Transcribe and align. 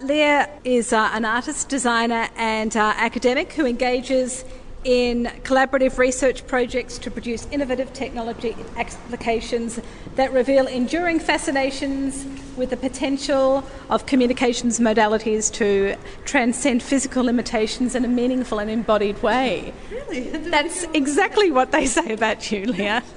Leah 0.00 0.48
is 0.62 0.92
uh, 0.92 1.10
an 1.12 1.24
artist, 1.24 1.68
designer, 1.68 2.28
and 2.36 2.76
uh, 2.76 2.94
academic 2.96 3.52
who 3.54 3.66
engages 3.66 4.44
in 4.84 5.24
collaborative 5.42 5.98
research 5.98 6.46
projects 6.46 6.98
to 6.98 7.10
produce 7.10 7.46
innovative 7.50 7.92
technology 7.92 8.54
applications 8.76 9.80
that 10.16 10.32
reveal 10.32 10.66
enduring 10.66 11.18
fascinations 11.18 12.24
with 12.56 12.70
the 12.70 12.76
potential 12.76 13.64
of 13.90 14.06
communications 14.06 14.78
modalities 14.78 15.52
to 15.52 15.96
transcend 16.24 16.82
physical 16.82 17.24
limitations 17.24 17.94
in 17.94 18.04
a 18.04 18.08
meaningful 18.08 18.58
and 18.58 18.70
embodied 18.70 19.22
way. 19.22 19.72
Really? 19.90 20.20
That's 20.50 20.84
exactly 20.94 21.50
what 21.50 21.72
they 21.72 21.86
say 21.86 22.12
about 22.12 22.50
you, 22.50 22.66
Leah. 22.66 23.02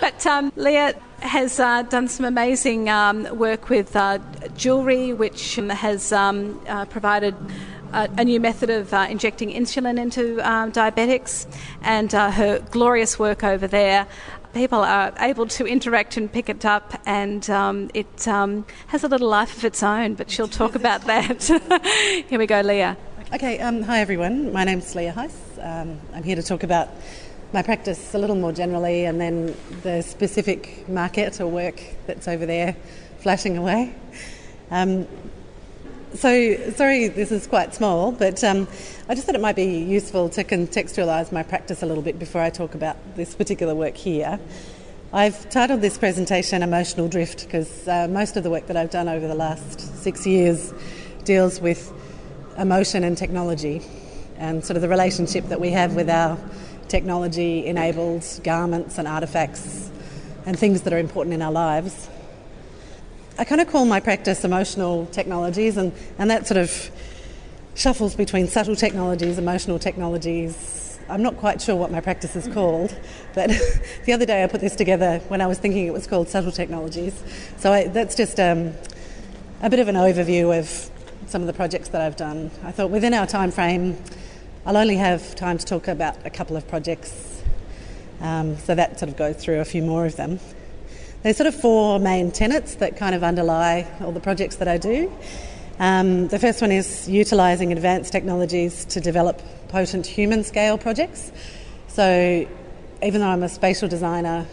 but 0.00 0.26
um, 0.26 0.52
Leah 0.56 0.94
has 1.20 1.58
uh, 1.58 1.82
done 1.82 2.06
some 2.06 2.24
amazing 2.24 2.88
um, 2.88 3.24
work 3.36 3.68
with 3.68 3.96
uh, 3.96 4.18
jewellery, 4.56 5.12
which 5.12 5.56
has 5.56 6.12
um, 6.12 6.60
uh, 6.68 6.84
provided 6.84 7.34
a, 7.92 8.08
a 8.18 8.24
new 8.24 8.40
method 8.40 8.70
of 8.70 8.92
uh, 8.92 9.06
injecting 9.08 9.50
insulin 9.50 9.98
into 9.98 10.38
um, 10.48 10.72
diabetics, 10.72 11.46
and 11.82 12.14
uh, 12.14 12.30
her 12.30 12.58
glorious 12.70 13.18
work 13.18 13.44
over 13.44 13.66
there. 13.66 14.06
People 14.54 14.78
are 14.80 15.12
able 15.20 15.46
to 15.46 15.66
interact 15.66 16.16
and 16.16 16.32
pick 16.32 16.48
it 16.48 16.64
up, 16.64 17.00
and 17.06 17.48
um, 17.50 17.90
it 17.94 18.26
um, 18.26 18.66
has 18.88 19.04
a 19.04 19.08
little 19.08 19.28
life 19.28 19.56
of 19.56 19.64
its 19.64 19.82
own. 19.82 20.14
But 20.14 20.30
she'll 20.30 20.48
talk 20.48 20.74
about 20.82 21.02
that. 21.02 21.44
Here 22.28 22.38
we 22.38 22.46
go, 22.46 22.60
Leah. 22.60 22.96
Okay, 23.30 23.58
um, 23.58 23.82
hi 23.82 24.00
everyone. 24.00 24.52
My 24.54 24.64
name's 24.64 24.94
Leah 24.94 25.12
Heiss. 25.12 25.34
Um, 25.62 26.00
I'm 26.14 26.22
here 26.22 26.36
to 26.36 26.42
talk 26.42 26.62
about 26.62 26.88
my 27.52 27.60
practice 27.60 28.14
a 28.14 28.18
little 28.18 28.36
more 28.36 28.52
generally, 28.52 29.04
and 29.04 29.20
then 29.20 29.54
the 29.82 30.00
specific 30.00 30.86
maquette 30.88 31.38
or 31.38 31.46
work 31.46 31.78
that's 32.06 32.26
over 32.26 32.46
there 32.46 32.74
flashing 33.18 33.58
away. 33.58 33.94
Um, 34.70 35.06
so, 36.14 36.70
sorry, 36.70 37.08
this 37.08 37.30
is 37.30 37.46
quite 37.46 37.74
small, 37.74 38.12
but 38.12 38.42
um, 38.42 38.66
I 39.08 39.14
just 39.14 39.26
thought 39.26 39.34
it 39.34 39.40
might 39.40 39.56
be 39.56 39.78
useful 39.78 40.28
to 40.30 40.44
contextualise 40.44 41.32
my 41.32 41.42
practice 41.42 41.82
a 41.82 41.86
little 41.86 42.02
bit 42.02 42.18
before 42.18 42.40
I 42.40 42.50
talk 42.50 42.74
about 42.74 42.96
this 43.14 43.34
particular 43.34 43.74
work 43.74 43.96
here. 43.96 44.40
I've 45.12 45.48
titled 45.50 45.80
this 45.80 45.98
presentation 45.98 46.62
Emotional 46.62 47.08
Drift 47.08 47.44
because 47.44 47.86
uh, 47.88 48.08
most 48.08 48.36
of 48.36 48.42
the 48.42 48.50
work 48.50 48.66
that 48.66 48.76
I've 48.76 48.90
done 48.90 49.08
over 49.08 49.26
the 49.26 49.34
last 49.34 49.80
six 50.02 50.26
years 50.26 50.72
deals 51.24 51.60
with 51.60 51.92
emotion 52.58 53.04
and 53.04 53.16
technology 53.16 53.82
and 54.38 54.64
sort 54.64 54.76
of 54.76 54.82
the 54.82 54.88
relationship 54.88 55.46
that 55.48 55.60
we 55.60 55.70
have 55.70 55.94
with 55.94 56.08
our 56.08 56.38
technology 56.88 57.66
enabled 57.66 58.24
garments 58.44 58.98
and 58.98 59.06
artefacts 59.06 59.90
and 60.46 60.58
things 60.58 60.82
that 60.82 60.92
are 60.92 60.98
important 60.98 61.34
in 61.34 61.42
our 61.42 61.52
lives. 61.52 62.08
I 63.38 63.44
kind 63.44 63.60
of 63.60 63.68
call 63.68 63.84
my 63.84 64.00
practice 64.00 64.44
emotional 64.44 65.06
technologies, 65.06 65.76
and, 65.76 65.92
and 66.18 66.28
that 66.28 66.48
sort 66.48 66.58
of 66.58 66.90
shuffles 67.76 68.16
between 68.16 68.48
subtle 68.48 68.74
technologies, 68.74 69.38
emotional 69.38 69.78
technologies. 69.78 70.98
I'm 71.08 71.22
not 71.22 71.36
quite 71.36 71.62
sure 71.62 71.76
what 71.76 71.92
my 71.92 72.00
practice 72.00 72.34
is 72.34 72.52
called, 72.52 72.98
but 73.36 73.50
the 74.06 74.12
other 74.12 74.26
day 74.26 74.42
I 74.42 74.48
put 74.48 74.60
this 74.60 74.74
together 74.74 75.20
when 75.28 75.40
I 75.40 75.46
was 75.46 75.56
thinking 75.56 75.86
it 75.86 75.92
was 75.92 76.08
called 76.08 76.28
subtle 76.28 76.50
technologies. 76.50 77.22
So 77.58 77.72
I, 77.72 77.86
that's 77.86 78.16
just 78.16 78.40
um, 78.40 78.72
a 79.62 79.70
bit 79.70 79.78
of 79.78 79.86
an 79.86 79.94
overview 79.94 80.58
of 80.58 80.90
some 81.28 81.40
of 81.40 81.46
the 81.46 81.52
projects 81.52 81.90
that 81.90 82.00
I've 82.00 82.16
done. 82.16 82.50
I 82.64 82.72
thought 82.72 82.90
within 82.90 83.14
our 83.14 83.26
time 83.28 83.52
frame, 83.52 84.02
I'll 84.66 84.76
only 84.76 84.96
have 84.96 85.36
time 85.36 85.58
to 85.58 85.64
talk 85.64 85.86
about 85.86 86.16
a 86.26 86.30
couple 86.30 86.56
of 86.56 86.66
projects, 86.66 87.40
um, 88.20 88.56
so 88.56 88.74
that 88.74 88.98
sort 88.98 89.10
of 89.10 89.16
goes 89.16 89.36
through 89.36 89.60
a 89.60 89.64
few 89.64 89.82
more 89.82 90.06
of 90.06 90.16
them. 90.16 90.40
There's 91.22 91.36
sort 91.36 91.48
of 91.48 91.60
four 91.60 91.98
main 91.98 92.30
tenets 92.30 92.76
that 92.76 92.96
kind 92.96 93.12
of 93.12 93.24
underlie 93.24 93.88
all 94.00 94.12
the 94.12 94.20
projects 94.20 94.56
that 94.56 94.68
I 94.68 94.78
do. 94.78 95.12
Um, 95.80 96.28
the 96.28 96.38
first 96.38 96.60
one 96.60 96.70
is 96.70 97.08
utilising 97.08 97.72
advanced 97.72 98.12
technologies 98.12 98.84
to 98.86 99.00
develop 99.00 99.42
potent 99.66 100.06
human 100.06 100.44
scale 100.44 100.78
projects. 100.78 101.32
So, 101.88 102.46
even 103.02 103.20
though 103.20 103.26
I'm 103.26 103.42
a 103.42 103.48
spatial 103.48 103.88
designer 103.88 104.46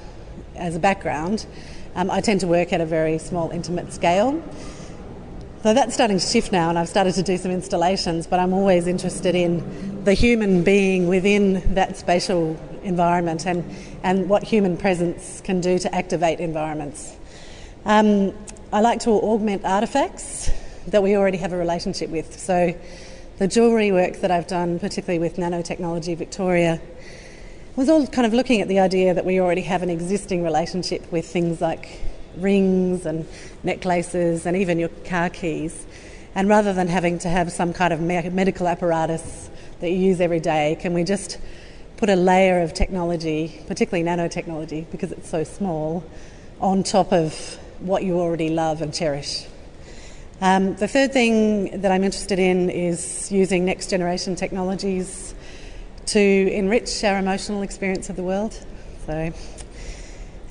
as 0.56 0.76
a 0.76 0.80
background, 0.80 1.46
um, 1.94 2.09
I 2.09 2.20
tend 2.20 2.40
to 2.40 2.48
work 2.48 2.74
at 2.74 2.82
a 2.82 2.86
very 2.86 3.20
small, 3.20 3.52
intimate 3.52 3.94
scale. 3.94 4.44
So 5.62 5.74
that's 5.76 5.94
starting 5.94 6.18
to 6.18 6.26
shift 6.26 6.52
now, 6.52 6.70
and 6.70 6.80
I've 6.80 6.90
started 6.90 7.14
to 7.14 7.24
do 7.24 7.38
some 7.38 7.52
installations, 7.52 8.26
but 8.26 8.40
I'm 8.40 8.53
always 8.53 8.88
interested 8.88 9.36
in 9.36 10.03
the 10.03 10.14
human 10.14 10.64
being 10.64 11.08
within 11.08 11.76
that 11.76 11.96
spatial 11.96 12.58
environment 12.85 13.46
and, 13.46 13.63
and 14.03 14.29
what 14.29 14.44
human 14.44 14.78
presence 14.78 15.41
can 15.41 15.62
do 15.62 15.78
to 15.79 15.94
activate 15.94 16.40
environments. 16.40 17.16
Um, 17.85 18.34
I 18.72 18.81
like 18.81 19.01
to 19.01 19.12
augment 19.12 19.63
artefacts 19.63 20.51
that 20.88 21.03
we 21.03 21.16
already 21.16 21.38
have 21.38 21.53
a 21.53 21.57
relationship 21.57 22.09
with. 22.09 22.38
So, 22.40 22.75
the 23.38 23.47
jewellery 23.47 23.91
work 23.91 24.22
that 24.22 24.31
I've 24.31 24.47
done, 24.47 24.79
particularly 24.79 25.19
with 25.19 25.35
Nanotechnology 25.35 26.16
Victoria, 26.16 26.81
was 27.75 27.90
all 27.90 28.07
kind 28.07 28.25
of 28.25 28.34
looking 28.34 28.62
at 28.62 28.69
the 28.69 28.79
idea 28.79 29.13
that 29.13 29.25
we 29.25 29.41
already 29.41 29.63
have 29.63 29.84
an 29.84 29.90
existing 29.90 30.41
relationship 30.44 31.12
with 31.12 31.28
things 31.28 31.59
like 31.59 32.00
rings 32.38 33.06
and 33.06 33.28
necklaces 33.63 34.46
and 34.46 34.56
even 34.56 34.79
your 34.79 34.90
car 35.06 35.29
keys. 35.29 35.85
And 36.34 36.47
rather 36.47 36.73
than 36.73 36.88
having 36.88 37.19
to 37.19 37.29
have 37.29 37.52
some 37.52 37.73
kind 37.73 37.94
of 37.94 38.00
medical 38.00 38.67
apparatus 38.67 39.50
that 39.81 39.90
you 39.90 39.97
use 39.97 40.22
every 40.22 40.40
day, 40.40 40.78
can 40.79 40.94
we 40.94 41.03
just 41.03 41.38
put 41.98 42.10
a 42.10 42.16
layer 42.16 42.62
of 42.62 42.74
technology, 42.74 43.62
particularly 43.68 44.08
nanotechnology, 44.08 44.90
because 44.92 45.12
it's 45.12 45.30
so 45.30 45.44
small, 45.44 46.04
on 46.60 46.84
top 46.84 47.14
of 47.14 47.34
what 47.80 48.04
you 48.04 48.20
already 48.20 48.50
love 48.50 48.82
and 48.82 48.94
cherish. 48.94 49.46
Um, 50.42 50.76
the 50.76 50.88
third 50.88 51.14
thing 51.14 51.82
that 51.82 51.92
I'm 51.92 52.04
interested 52.04 52.40
in 52.40 52.70
is 52.70 53.32
using 53.32 53.64
next 53.64 53.90
generation 53.90 54.36
technologies 54.36 55.34
to 56.08 56.20
enrich 56.20 57.04
our 57.04 57.18
emotional 57.18 57.62
experience 57.62 58.10
of 58.10 58.16
the 58.16 58.24
world. 58.24 58.60
So, 59.06 59.32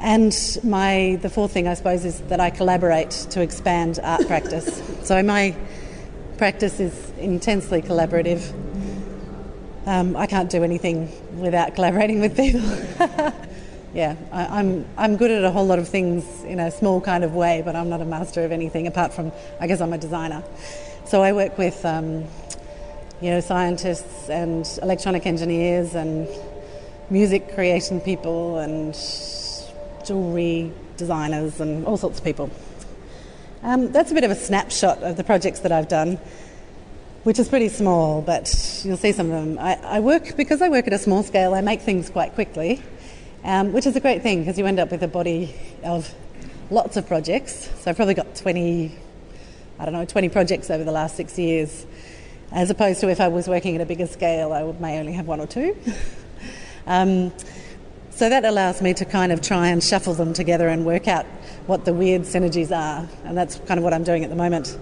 and 0.01 0.59
my 0.65 1.19
the 1.21 1.29
fourth 1.29 1.53
thing 1.53 1.69
I 1.69 1.75
suppose 1.75 2.05
is 2.05 2.21
that 2.23 2.41
I 2.41 2.51
collaborate 2.51 3.11
to 3.31 3.43
expand 3.43 4.01
art 4.03 4.27
practice. 4.27 4.83
So 5.03 5.23
my 5.23 5.55
practice 6.39 6.81
is 6.81 7.13
intensely 7.19 7.83
collaborative. 7.83 8.43
Um, 9.87 10.17
I 10.17 10.27
can't 10.27 10.49
do 10.49 10.65
anything 10.65 11.11
without 11.39 11.75
collaborating 11.75 12.21
with 12.21 12.35
people. 12.35 12.63
yeah, 13.95 14.17
I, 14.33 14.45
am 14.45 14.53
I'm, 14.53 14.87
I'm 14.97 15.17
good 15.19 15.31
at 15.31 15.45
a 15.45 15.51
whole 15.51 15.67
lot 15.67 15.79
of 15.79 15.89
things 15.89 16.43
in 16.45 16.59
a 16.59 16.71
small 16.71 17.03
kind 17.03 17.23
of 17.23 17.35
way, 17.35 17.61
but 17.63 17.77
I'm 17.77 17.91
not 17.91 18.01
a 18.01 18.07
master 18.07 18.45
of 18.45 18.53
anything 18.53 18.87
apart 18.87 19.13
from, 19.13 19.31
I 19.61 19.67
guess, 19.67 19.83
I'm 19.83 19.93
a 19.93 19.99
designer. 19.99 20.43
So 21.05 21.23
I 21.23 21.35
work 21.35 21.59
with, 21.59 21.85
um, 21.85 22.25
you 23.21 23.29
know, 23.29 23.41
scientists 23.41 24.31
and 24.31 24.67
electronic 24.83 25.27
engineers 25.27 25.95
and 25.95 26.29
music 27.11 27.55
creation 27.55 28.01
people 28.01 28.59
and 28.59 28.95
jewellery 30.07 30.73
designers 30.97 31.61
and 31.61 31.85
all 31.85 31.99
sorts 31.99 32.21
of 32.21 32.25
people. 32.25 32.51
Um, 33.63 33.93
that's 33.93 34.11
a 34.11 34.15
bit 34.15 34.25
of 34.25 34.31
a 34.31 34.35
snapshot 34.35 35.03
of 35.03 35.19
the 35.19 35.25
projects 35.25 35.61
that 35.61 35.73
I've 35.73 35.89
done 35.89 36.19
which 37.25 37.39
is 37.39 37.49
pretty 37.49 37.71
small, 37.71 38.21
but 38.21 38.83
you'll 38.85 38.99
see 38.99 39.11
some 39.11 39.31
of 39.31 39.45
them. 39.45 39.59
I, 39.59 39.77
I 39.83 40.01
work, 40.01 40.37
because 40.37 40.61
I 40.61 40.69
work 40.69 40.87
at 40.87 40.93
a 40.93 40.99
small 40.99 41.23
scale, 41.23 41.55
I 41.55 41.63
make 41.63 41.81
things 41.81 42.11
quite 42.11 42.35
quickly, 42.35 42.83
um, 43.43 43.73
which 43.73 43.87
is 43.87 43.97
a 43.97 44.01
great 44.01 44.23
thing 44.23 44.41
because 44.41 44.59
you 44.59 44.67
end 44.67 44.79
up 44.79 44.91
with 44.91 45.03
a 45.03 45.09
body 45.09 45.55
of 45.83 46.15
lots 46.71 46.99
of 46.99 47.09
projects. 47.09 47.71
So 47.81 47.91
I've 47.91 47.97
probably 47.97 48.13
got 48.13 48.37
20, 48.37 48.95
I 49.79 49.85
don't 49.87 49.95
know, 49.95 50.05
20 50.05 50.29
projects 50.29 50.71
over 50.71 50.85
the 50.85 50.93
last 50.93 51.17
six 51.17 51.39
years, 51.39 51.87
as 52.53 52.69
opposed 52.69 53.01
to 53.01 53.09
if 53.09 53.21
I 53.23 53.29
was 53.29 53.49
working 53.49 53.75
at 53.75 53.81
a 53.81 53.87
bigger 53.87 54.07
scale, 54.07 54.53
I 54.53 54.63
may 54.79 54.99
only 54.99 55.15
have 55.15 55.27
one 55.27 55.41
or 55.41 55.47
two. 55.47 55.75
um, 56.87 57.33
so 58.11 58.29
that 58.29 58.45
allows 58.45 58.83
me 58.83 58.93
to 58.95 59.05
kind 59.07 59.33
of 59.33 59.41
try 59.41 59.69
and 59.69 59.83
shuffle 59.83 60.13
them 60.13 60.35
together 60.35 60.69
and 60.69 60.85
work 60.85 61.09
out 61.09 61.25
what 61.67 61.87
the 61.87 61.95
weird 61.95 62.23
synergies 62.23 62.71
are, 62.71 63.09
and 63.25 63.37
that's 63.37 63.57
kind 63.61 63.79
of 63.79 63.85
what 63.85 63.95
I'm 63.95 64.05
doing 64.05 64.25
at 64.25 64.31
the 64.31 64.37
moment. 64.37 64.79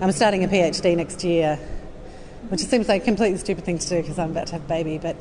I'm 0.00 0.12
starting 0.12 0.44
a 0.44 0.48
PhD 0.48 0.96
next 0.96 1.24
year 1.24 1.58
which 2.48 2.60
seems 2.60 2.88
like 2.88 3.02
a 3.02 3.04
completely 3.04 3.38
stupid 3.38 3.64
thing 3.64 3.78
to 3.78 3.88
do 3.88 4.02
because 4.02 4.18
I'm 4.18 4.30
about 4.30 4.48
to 4.48 4.52
have 4.54 4.64
a 4.64 4.68
baby, 4.68 4.98
but 4.98 5.16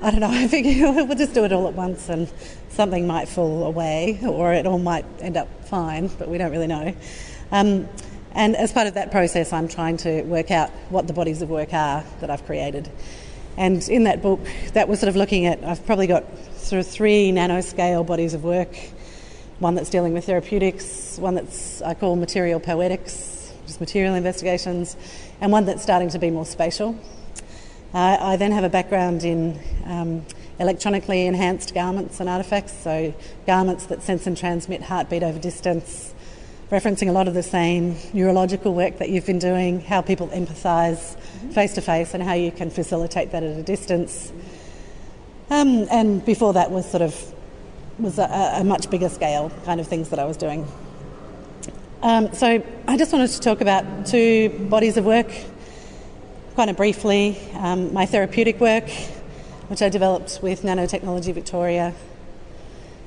I 0.00 0.10
don't 0.10 0.20
know. 0.20 0.28
I 0.30 0.48
figure 0.48 0.92
we'll 0.92 1.14
just 1.14 1.34
do 1.34 1.44
it 1.44 1.52
all 1.52 1.68
at 1.68 1.74
once 1.74 2.08
and 2.08 2.30
something 2.70 3.06
might 3.06 3.28
fall 3.28 3.64
away 3.64 4.18
or 4.22 4.52
it 4.52 4.66
all 4.66 4.78
might 4.78 5.04
end 5.20 5.36
up 5.36 5.48
fine, 5.66 6.08
but 6.18 6.28
we 6.28 6.38
don't 6.38 6.50
really 6.50 6.66
know. 6.66 6.94
Um, 7.50 7.88
and 8.32 8.56
as 8.56 8.72
part 8.72 8.86
of 8.86 8.94
that 8.94 9.10
process, 9.10 9.52
I'm 9.52 9.68
trying 9.68 9.98
to 9.98 10.22
work 10.22 10.50
out 10.50 10.70
what 10.88 11.06
the 11.06 11.12
bodies 11.12 11.42
of 11.42 11.50
work 11.50 11.74
are 11.74 12.04
that 12.20 12.30
I've 12.30 12.44
created. 12.46 12.90
And 13.58 13.86
in 13.88 14.04
that 14.04 14.22
book, 14.22 14.40
that 14.72 14.88
was 14.88 15.00
sort 15.00 15.08
of 15.08 15.16
looking 15.16 15.44
at, 15.46 15.62
I've 15.62 15.84
probably 15.84 16.06
got 16.06 16.24
sort 16.56 16.80
of 16.80 16.86
three 16.86 17.30
nanoscale 17.30 18.06
bodies 18.06 18.32
of 18.32 18.42
work 18.42 18.74
one 19.62 19.76
that's 19.76 19.90
dealing 19.90 20.12
with 20.12 20.26
therapeutics, 20.26 21.18
one 21.18 21.36
that's 21.36 21.80
I 21.82 21.94
call 21.94 22.16
material 22.16 22.58
poetics, 22.58 23.31
just 23.66 23.80
material 23.80 24.14
investigations, 24.14 24.96
and 25.40 25.52
one 25.52 25.64
that's 25.64 25.82
starting 25.82 26.08
to 26.10 26.18
be 26.18 26.30
more 26.30 26.46
spatial. 26.46 26.98
Uh, 27.94 28.16
I 28.20 28.36
then 28.36 28.52
have 28.52 28.64
a 28.64 28.68
background 28.68 29.22
in 29.22 29.60
um, 29.84 30.24
electronically 30.58 31.26
enhanced 31.26 31.74
garments 31.74 32.20
and 32.20 32.28
artefacts, 32.28 32.70
so 32.82 33.14
garments 33.46 33.86
that 33.86 34.02
sense 34.02 34.26
and 34.26 34.36
transmit 34.36 34.82
heartbeat 34.82 35.22
over 35.22 35.38
distance, 35.38 36.14
referencing 36.70 37.08
a 37.08 37.12
lot 37.12 37.28
of 37.28 37.34
the 37.34 37.42
same 37.42 37.96
neurological 38.12 38.72
work 38.72 38.98
that 38.98 39.10
you've 39.10 39.26
been 39.26 39.38
doing, 39.38 39.80
how 39.80 40.00
people 40.00 40.28
empathise 40.28 41.18
face 41.52 41.74
to 41.74 41.80
face, 41.80 42.14
and 42.14 42.22
how 42.22 42.32
you 42.32 42.50
can 42.50 42.70
facilitate 42.70 43.32
that 43.32 43.42
at 43.42 43.58
a 43.58 43.62
distance. 43.62 44.32
Um, 45.50 45.86
and 45.90 46.24
before 46.24 46.54
that 46.54 46.70
was 46.70 46.90
sort 46.90 47.02
of 47.02 47.32
was 47.98 48.18
a, 48.18 48.54
a, 48.56 48.64
much 48.64 48.88
bigger 48.90 49.08
scale 49.08 49.50
kind 49.64 49.80
of 49.80 49.86
things 49.86 50.08
that 50.08 50.18
I 50.18 50.24
was 50.24 50.36
doing. 50.36 50.66
Um, 52.02 52.34
so 52.34 52.60
I 52.88 52.96
just 52.96 53.12
wanted 53.12 53.30
to 53.30 53.38
talk 53.38 53.60
about 53.60 54.06
two 54.06 54.48
bodies 54.68 54.96
of 54.96 55.04
work, 55.04 55.28
kind 56.56 56.68
of 56.68 56.76
briefly. 56.76 57.38
Um, 57.54 57.94
my 57.94 58.06
therapeutic 58.06 58.58
work, 58.58 58.90
which 59.68 59.82
I 59.82 59.88
developed 59.88 60.40
with 60.42 60.62
Nanotechnology 60.62 61.32
Victoria. 61.32 61.94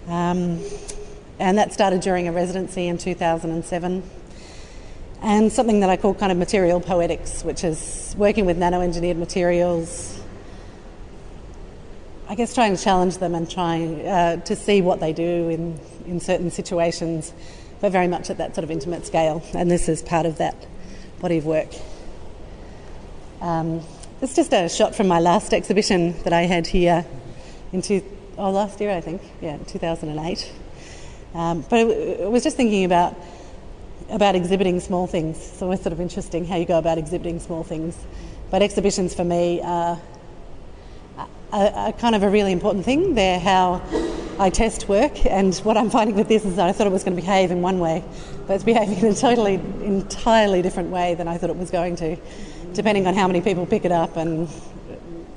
Um, 0.07 0.61
and 1.39 1.57
that 1.57 1.73
started 1.73 1.99
during 1.99 2.29
a 2.29 2.31
residency 2.31 2.87
in 2.87 2.97
2007. 2.97 4.01
And 5.21 5.51
something 5.51 5.81
that 5.81 5.89
I 5.89 5.97
call 5.97 6.13
kind 6.13 6.31
of 6.31 6.37
material 6.37 6.79
poetics, 6.79 7.43
which 7.43 7.65
is 7.65 8.15
working 8.17 8.45
with 8.45 8.57
nano 8.57 8.79
engineered 8.79 9.17
materials. 9.17 10.21
I 12.29 12.35
guess 12.35 12.53
trying 12.53 12.77
to 12.77 12.81
challenge 12.81 13.17
them 13.17 13.35
and 13.35 13.51
trying 13.51 14.07
uh, 14.07 14.37
to 14.37 14.55
see 14.55 14.81
what 14.81 15.01
they 15.01 15.11
do 15.11 15.49
in, 15.49 15.79
in 16.05 16.21
certain 16.21 16.49
situations, 16.49 17.33
but 17.85 17.91
very 17.91 18.07
much 18.07 18.31
at 18.31 18.39
that 18.39 18.55
sort 18.55 18.63
of 18.63 18.71
intimate 18.71 19.05
scale. 19.05 19.43
And 19.53 19.69
this 19.69 19.87
is 19.87 20.01
part 20.01 20.25
of 20.25 20.39
that 20.39 20.55
body 21.21 21.37
of 21.37 21.45
work. 21.45 21.67
Um, 23.41 23.81
it's 24.23 24.35
just 24.35 24.51
a 24.53 24.67
shot 24.67 24.95
from 24.95 25.07
my 25.07 25.19
last 25.19 25.53
exhibition 25.53 26.19
that 26.23 26.33
I 26.33 26.47
had 26.47 26.65
here 26.65 27.05
in 27.71 27.83
two, 27.83 28.03
oh, 28.39 28.49
last 28.49 28.81
year, 28.81 28.89
I 28.89 29.01
think, 29.01 29.21
yeah, 29.39 29.57
2008. 29.67 30.51
Um, 31.35 31.63
but 31.69 31.77
it 31.77 32.27
was 32.27 32.41
just 32.41 32.57
thinking 32.57 32.85
about 32.85 33.15
about 34.09 34.33
exhibiting 34.33 34.79
small 34.79 35.05
things. 35.05 35.37
So 35.37 35.71
it's 35.71 35.83
sort 35.83 35.93
of 35.93 36.01
interesting 36.01 36.43
how 36.43 36.55
you 36.55 36.65
go 36.65 36.79
about 36.79 36.97
exhibiting 36.97 37.39
small 37.39 37.63
things. 37.63 37.95
But 38.49 38.63
exhibitions 38.63 39.13
for 39.13 39.23
me 39.23 39.61
are, 39.61 40.01
are, 41.51 41.67
are, 41.67 41.91
kind 41.93 42.15
of 42.15 42.23
a 42.23 42.29
really 42.31 42.51
important 42.51 42.83
thing. 42.83 43.13
They're 43.13 43.39
how 43.39 43.83
I 44.37 44.49
test 44.49 44.89
work, 44.89 45.25
and 45.25 45.55
what 45.57 45.77
I'm 45.77 45.89
finding 45.89 46.15
with 46.15 46.27
this 46.27 46.43
is 46.43 46.57
that 46.57 46.67
I 46.67 46.71
thought 46.73 46.87
it 46.87 46.93
was 46.93 47.03
going 47.03 47.15
to 47.15 47.21
behave 47.21 47.51
in 47.51 47.61
one 47.61 47.79
way, 47.79 48.03
but 48.47 48.55
it's 48.55 48.63
behaving 48.63 48.97
in 48.97 49.05
a 49.05 49.15
totally, 49.15 49.55
entirely 49.55 50.61
different 50.61 50.89
way 50.89 51.15
than 51.15 51.27
I 51.27 51.37
thought 51.37 51.49
it 51.49 51.55
was 51.55 51.71
going 51.71 51.95
to, 51.97 52.17
depending 52.73 53.07
on 53.07 53.13
how 53.13 53.27
many 53.27 53.41
people 53.41 53.65
pick 53.65 53.85
it 53.85 53.91
up 53.91 54.17
and 54.17 54.49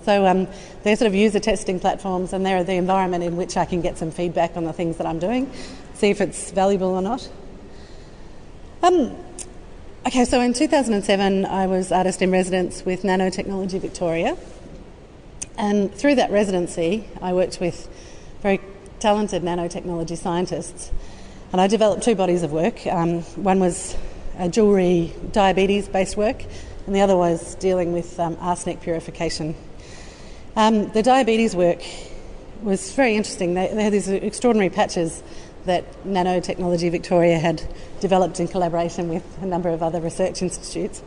so 0.08 0.24
um, 0.24 0.48
they're 0.84 0.96
sort 0.96 1.08
of 1.08 1.14
user 1.14 1.38
testing 1.38 1.78
platforms, 1.78 2.32
and 2.32 2.46
they're 2.46 2.64
the 2.64 2.76
environment 2.76 3.22
in 3.22 3.36
which 3.36 3.58
I 3.58 3.66
can 3.66 3.82
get 3.82 3.98
some 3.98 4.10
feedback 4.10 4.56
on 4.56 4.64
the 4.64 4.72
things 4.72 4.96
that 4.96 5.06
I'm 5.06 5.18
doing, 5.18 5.52
see 5.92 6.08
if 6.08 6.22
it's 6.22 6.50
valuable 6.50 6.88
or 6.88 7.02
not. 7.02 7.28
Um, 8.82 9.14
okay, 10.06 10.24
so 10.24 10.40
in 10.40 10.54
2007, 10.54 11.44
I 11.44 11.66
was 11.66 11.92
artist 11.92 12.22
in 12.22 12.30
residence 12.30 12.86
with 12.86 13.02
Nanotechnology 13.02 13.78
Victoria, 13.82 14.38
and 15.58 15.94
through 15.94 16.14
that 16.14 16.30
residency, 16.30 17.06
I 17.20 17.34
worked 17.34 17.60
with 17.60 17.86
very 18.40 18.60
talented 19.00 19.42
nanotechnology 19.42 20.16
scientists, 20.16 20.90
and 21.52 21.60
I 21.60 21.66
developed 21.66 22.02
two 22.02 22.14
bodies 22.14 22.42
of 22.42 22.52
work. 22.52 22.86
Um, 22.86 23.22
one 23.22 23.60
was 23.60 23.96
a 24.38 24.48
jewellery 24.48 25.14
diabetes 25.32 25.88
based 25.88 26.16
work, 26.16 26.44
and 26.86 26.94
the 26.94 27.00
other 27.00 27.16
was 27.16 27.54
dealing 27.56 27.92
with 27.92 28.18
um, 28.20 28.36
arsenic 28.40 28.80
purification 28.80 29.54
um, 30.58 30.90
the 30.90 31.04
diabetes 31.04 31.54
work 31.54 31.80
was 32.62 32.92
very 32.92 33.14
interesting. 33.14 33.54
They, 33.54 33.68
they, 33.72 33.84
had 33.84 33.92
these 33.92 34.08
extraordinary 34.08 34.70
patches 34.70 35.22
that 35.66 35.84
Nanotechnology 36.02 36.90
Victoria 36.90 37.38
had 37.38 37.62
developed 38.00 38.40
in 38.40 38.48
collaboration 38.48 39.08
with 39.08 39.24
a 39.40 39.46
number 39.46 39.68
of 39.68 39.84
other 39.84 40.00
research 40.00 40.42
institutes. 40.42 41.00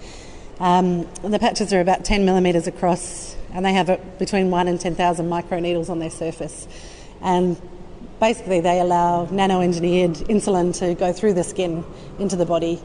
Um, 0.62 1.06
the 1.22 1.38
patches 1.38 1.74
are 1.74 1.82
about 1.82 2.06
10 2.06 2.24
millimetres 2.24 2.66
across 2.66 3.36
and 3.54 3.66
they 3.66 3.74
have 3.74 3.90
a, 3.90 3.98
between 4.20 4.52
1 4.52 4.70
and 4.70 4.80
10,000 4.80 5.30
microneedles 5.30 5.90
on 5.90 6.00
their 6.00 6.10
surface. 6.10 6.66
And 7.20 7.62
basically, 8.22 8.62
they 8.62 8.80
allow 8.80 9.26
nano 9.32 9.60
engineered 9.60 10.14
insulin 10.30 10.78
to 10.80 10.94
go 10.94 11.12
through 11.12 11.34
the 11.34 11.44
skin 11.44 11.84
into 12.20 12.38
the 12.38 12.46
body 12.46 12.82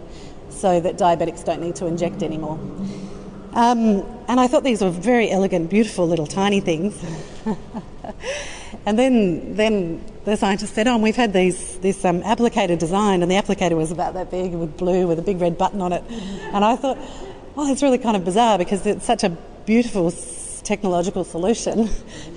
so 0.48 0.80
that 0.80 0.96
diabetics 0.96 1.44
don't 1.44 1.60
need 1.60 1.76
to 1.76 1.86
inject 1.86 2.22
anymore. 2.22 2.58
Um, 3.52 4.04
and 4.28 4.40
I 4.40 4.48
thought 4.48 4.64
these 4.64 4.82
were 4.82 4.90
very 4.90 5.30
elegant, 5.30 5.70
beautiful 5.70 6.08
little 6.08 6.26
tiny 6.26 6.60
things. 6.60 7.00
and 8.86 8.98
then, 8.98 9.54
then 9.56 10.04
the 10.24 10.36
scientist 10.36 10.74
said, 10.74 10.88
"Oh, 10.88 10.98
we've 10.98 11.16
had 11.16 11.32
these 11.32 11.78
this 11.78 12.04
um, 12.04 12.22
applicator 12.22 12.78
designed, 12.78 13.22
and 13.22 13.30
the 13.30 13.36
applicator 13.36 13.76
was 13.76 13.90
about 13.90 14.14
that 14.14 14.30
big 14.30 14.52
with 14.52 14.76
blue 14.76 15.06
with 15.06 15.18
a 15.18 15.22
big 15.22 15.40
red 15.40 15.56
button 15.56 15.80
on 15.80 15.92
it." 15.92 16.02
And 16.52 16.64
I 16.64 16.76
thought, 16.76 16.98
well, 17.54 17.70
it's 17.72 17.82
really 17.82 17.98
kind 17.98 18.16
of 18.16 18.24
bizarre 18.24 18.58
because 18.58 18.84
it's 18.86 19.06
such 19.06 19.24
a 19.24 19.30
beautiful 19.64 20.10
technological 20.66 21.24
solution 21.24 21.88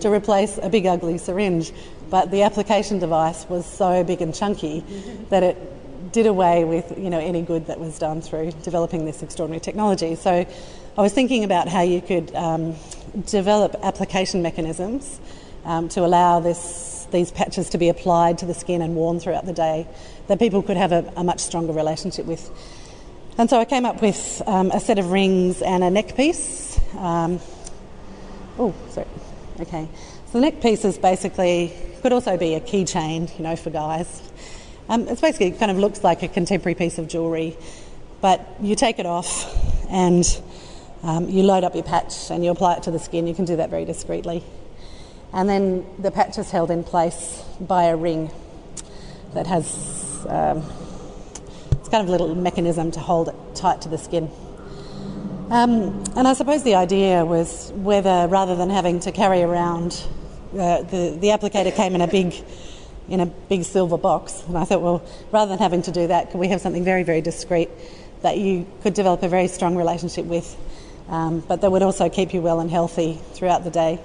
to 0.02 0.10
replace 0.10 0.60
a 0.62 0.70
big 0.70 0.86
ugly 0.86 1.18
syringe, 1.18 1.74
but 2.10 2.32
the 2.32 2.44
application 2.44 3.00
device 3.00 3.46
was 3.50 3.66
so 3.66 4.04
big 4.04 4.22
and 4.22 4.34
chunky 4.34 4.84
that 5.30 5.44
it 5.44 5.58
did 6.12 6.26
away 6.26 6.64
with 6.64 6.98
you 6.98 7.10
know 7.10 7.20
any 7.20 7.42
good 7.42 7.68
that 7.68 7.80
was 7.80 8.00
done 8.00 8.22
through 8.22 8.52
developing 8.64 9.06
this 9.06 9.22
extraordinary 9.22 9.60
technology. 9.60 10.16
So 10.16 10.46
I 10.98 11.02
was 11.02 11.14
thinking 11.14 11.44
about 11.44 11.68
how 11.68 11.82
you 11.82 12.02
could 12.02 12.34
um, 12.36 12.76
develop 13.26 13.76
application 13.84 14.42
mechanisms 14.42 15.20
um, 15.66 15.90
to 15.90 16.06
allow 16.06 16.40
this, 16.40 17.08
these 17.12 17.32
patches 17.32 17.70
to 17.70 17.78
be 17.78 17.90
applied 17.90 18.40
to 18.40 18.46
the 18.46 18.54
skin 18.54 18.82
and 18.82 18.96
worn 18.96 19.20
throughout 19.20 19.46
the 19.46 19.54
day 19.54 19.88
that 20.28 20.40
people 20.40 20.62
could 20.62 20.78
have 20.78 20.92
a, 20.92 21.12
a 21.16 21.24
much 21.24 21.40
stronger 21.40 21.74
relationship 21.74 22.26
with. 22.26 22.50
And 23.38 23.50
so 23.50 23.60
I 23.60 23.66
came 23.66 23.86
up 23.86 24.02
with 24.02 24.42
um, 24.48 24.72
a 24.72 24.80
set 24.80 25.00
of 25.00 25.12
rings 25.12 25.62
and 25.62 25.84
a 25.84 25.90
neck 25.90 26.16
piece. 26.16 26.80
Um, 26.98 27.40
oh, 28.60 28.74
sorry. 28.90 29.08
Okay. 29.62 29.88
So 30.28 30.34
the 30.34 30.42
neck 30.42 30.62
piece 30.62 30.86
is 30.86 30.98
basically 30.98 31.74
could 32.02 32.14
also 32.14 32.38
be 32.38 32.54
a 32.54 32.62
keychain, 32.62 33.36
you 33.38 33.44
know, 33.44 33.56
for 33.56 33.70
guys. 33.70 34.22
Um, 34.88 35.08
it's 35.08 35.22
basically 35.22 35.52
kind 35.52 35.72
of 35.72 35.78
looks 35.78 36.04
like 36.04 36.24
a 36.24 36.28
contemporary 36.28 36.76
piece 36.76 36.98
of 36.98 37.08
jewellery, 37.08 37.58
but 38.22 38.48
you 38.62 38.76
take 38.76 39.00
it 39.00 39.06
off 39.06 39.54
and 39.90 40.26
um, 41.04 41.30
you 41.30 41.44
load 41.44 41.64
up 41.64 41.74
your 41.74 41.84
patch 41.84 42.30
and 42.32 42.44
you 42.44 42.52
apply 42.52 42.76
it 42.76 42.84
to 42.84 42.92
the 42.92 43.00
skin. 43.00 43.28
You 43.28 43.34
can 43.34 43.46
do 43.46 43.56
that 43.58 43.70
very 43.70 43.86
discreetly. 43.86 44.44
And 45.34 45.50
then 45.50 45.86
the 46.00 46.12
patch 46.12 46.38
is 46.38 46.52
held 46.52 46.72
in 46.72 46.84
place 46.84 47.44
by 47.60 47.86
a 47.86 47.96
ring 47.96 48.32
that 49.34 49.46
has 49.48 50.26
um, 50.28 50.64
it's 51.90 51.90
kind 51.90 52.04
of 52.04 52.10
a 52.10 52.12
little 52.12 52.36
mechanism 52.36 52.92
to 52.92 53.00
hold 53.00 53.30
it 53.30 53.36
tight 53.56 53.82
to 53.82 53.90
the 53.90 53.98
skin. 53.98 54.30
Um, 55.50 56.04
and 56.16 56.28
I 56.28 56.34
suppose 56.34 56.64
the 56.64 56.76
idea 56.76 57.26
was 57.26 57.72
whether, 57.76 58.28
rather 58.28 58.56
than 58.56 58.70
having 58.70 59.00
to 59.02 59.12
carry 59.12 59.42
around, 59.42 60.04
uh, 60.54 60.84
the 60.84 61.18
the 61.20 61.28
applicator 61.28 61.76
came 61.76 61.96
in 61.96 62.02
a 62.02 62.08
big 62.08 62.36
in 63.08 63.20
a 63.20 63.26
big 63.26 63.64
silver 63.64 63.98
box, 63.98 64.44
and 64.48 64.58
I 64.58 64.66
thought, 64.66 64.82
well, 64.82 65.02
rather 65.32 65.50
than 65.50 65.60
having 65.60 65.82
to 65.84 65.92
do 65.92 66.08
that, 66.08 66.32
could 66.32 66.40
we 66.40 66.50
have 66.50 66.62
something 66.62 66.84
very 66.84 67.04
very 67.04 67.22
discreet 67.22 67.70
that 68.22 68.38
you 68.38 68.68
could 68.84 68.94
develop 68.94 69.24
a 69.24 69.28
very 69.28 69.48
strong 69.48 69.76
relationship 69.76 70.26
with 70.26 70.56
um, 71.10 71.40
but 71.42 71.62
that 71.62 71.72
would 71.72 71.82
also 71.82 72.08
keep 72.08 72.34
you 72.34 72.42
well 72.42 72.60
and 72.60 72.70
healthy 72.70 73.20
throughout 73.34 73.64
the 73.64 73.72
day. 73.72 74.00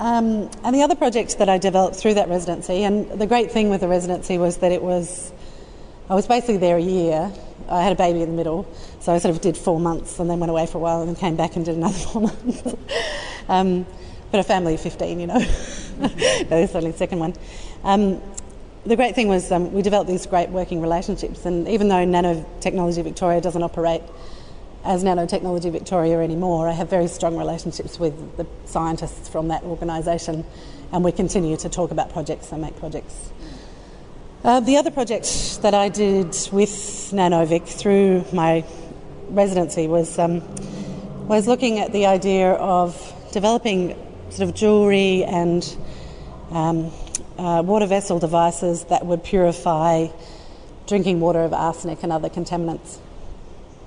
Um, 0.00 0.50
and 0.64 0.74
the 0.74 0.82
other 0.82 0.96
project 0.96 1.38
that 1.38 1.48
I 1.48 1.58
developed 1.58 1.94
through 1.94 2.14
that 2.14 2.28
residency, 2.28 2.82
and 2.82 3.08
the 3.08 3.26
great 3.26 3.52
thing 3.52 3.70
with 3.70 3.80
the 3.80 3.88
residency 3.88 4.36
was 4.36 4.56
that 4.58 4.72
it 4.72 4.82
was, 4.82 5.32
I 6.08 6.14
was 6.14 6.26
basically 6.26 6.58
there 6.58 6.76
a 6.76 6.82
year. 6.82 7.32
I 7.68 7.82
had 7.82 7.92
a 7.92 7.96
baby 7.96 8.22
in 8.22 8.30
the 8.30 8.36
middle, 8.36 8.66
so 9.00 9.12
I 9.12 9.18
sort 9.18 9.34
of 9.34 9.40
did 9.40 9.56
four 9.56 9.78
months 9.78 10.18
and 10.18 10.28
then 10.28 10.40
went 10.40 10.50
away 10.50 10.66
for 10.66 10.78
a 10.78 10.80
while 10.80 11.00
and 11.00 11.08
then 11.08 11.16
came 11.16 11.36
back 11.36 11.56
and 11.56 11.64
did 11.64 11.76
another 11.76 11.94
four 12.12 12.22
months. 12.22 12.74
um, 13.48 13.86
but 14.30 14.40
a 14.40 14.42
family 14.42 14.74
of 14.74 14.80
15, 14.80 15.20
you 15.20 15.26
know. 15.26 15.38
no, 15.98 16.08
this 16.08 16.70
is 16.70 16.76
only 16.76 16.90
the 16.90 16.96
second 16.96 17.18
one. 17.18 17.34
Um, 17.84 18.20
the 18.84 18.96
great 18.96 19.14
thing 19.14 19.28
was 19.28 19.52
um, 19.52 19.72
we 19.72 19.82
developed 19.82 20.10
these 20.10 20.26
great 20.26 20.48
working 20.48 20.80
relationships, 20.80 21.46
and 21.46 21.68
even 21.68 21.88
though 21.88 22.04
Nanotechnology 22.04 23.04
Victoria 23.04 23.40
doesn't 23.40 23.62
operate 23.62 24.02
as 24.84 25.04
Nanotechnology 25.04 25.70
Victoria 25.70 26.20
anymore, 26.20 26.68
I 26.68 26.72
have 26.72 26.90
very 26.90 27.06
strong 27.06 27.36
relationships 27.36 28.00
with 28.00 28.36
the 28.36 28.46
scientists 28.64 29.28
from 29.28 29.48
that 29.48 29.62
organisation, 29.62 30.44
and 30.90 31.04
we 31.04 31.12
continue 31.12 31.56
to 31.58 31.68
talk 31.68 31.92
about 31.92 32.12
projects 32.12 32.50
and 32.50 32.60
make 32.60 32.76
projects. 32.76 33.30
Uh, 34.44 34.58
the 34.58 34.76
other 34.76 34.90
project 34.90 35.62
that 35.62 35.72
I 35.72 35.88
did 35.88 36.26
with 36.50 37.12
Nanovic 37.12 37.64
through 37.64 38.24
my 38.32 38.64
residency 39.28 39.86
was 39.86 40.18
um, 40.18 40.42
was 41.28 41.46
looking 41.46 41.78
at 41.78 41.92
the 41.92 42.06
idea 42.06 42.50
of 42.54 42.90
developing 43.30 43.96
sort 44.30 44.48
of 44.48 44.56
jewellery 44.56 45.22
and 45.22 45.62
um, 46.50 46.90
uh, 47.38 47.62
water 47.64 47.86
vessel 47.86 48.18
devices 48.18 48.82
that 48.86 49.06
would 49.06 49.22
purify 49.22 50.08
drinking 50.88 51.20
water 51.20 51.44
of 51.44 51.52
arsenic 51.52 52.02
and 52.02 52.10
other 52.10 52.28
contaminants. 52.28 52.98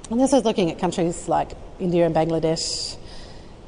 And 0.10 0.22
this 0.22 0.32
is 0.32 0.46
looking 0.46 0.72
at 0.72 0.80
countries 0.80 1.28
like 1.28 1.52
India 1.82 2.06
and 2.06 2.16
Bangladesh, 2.16 2.96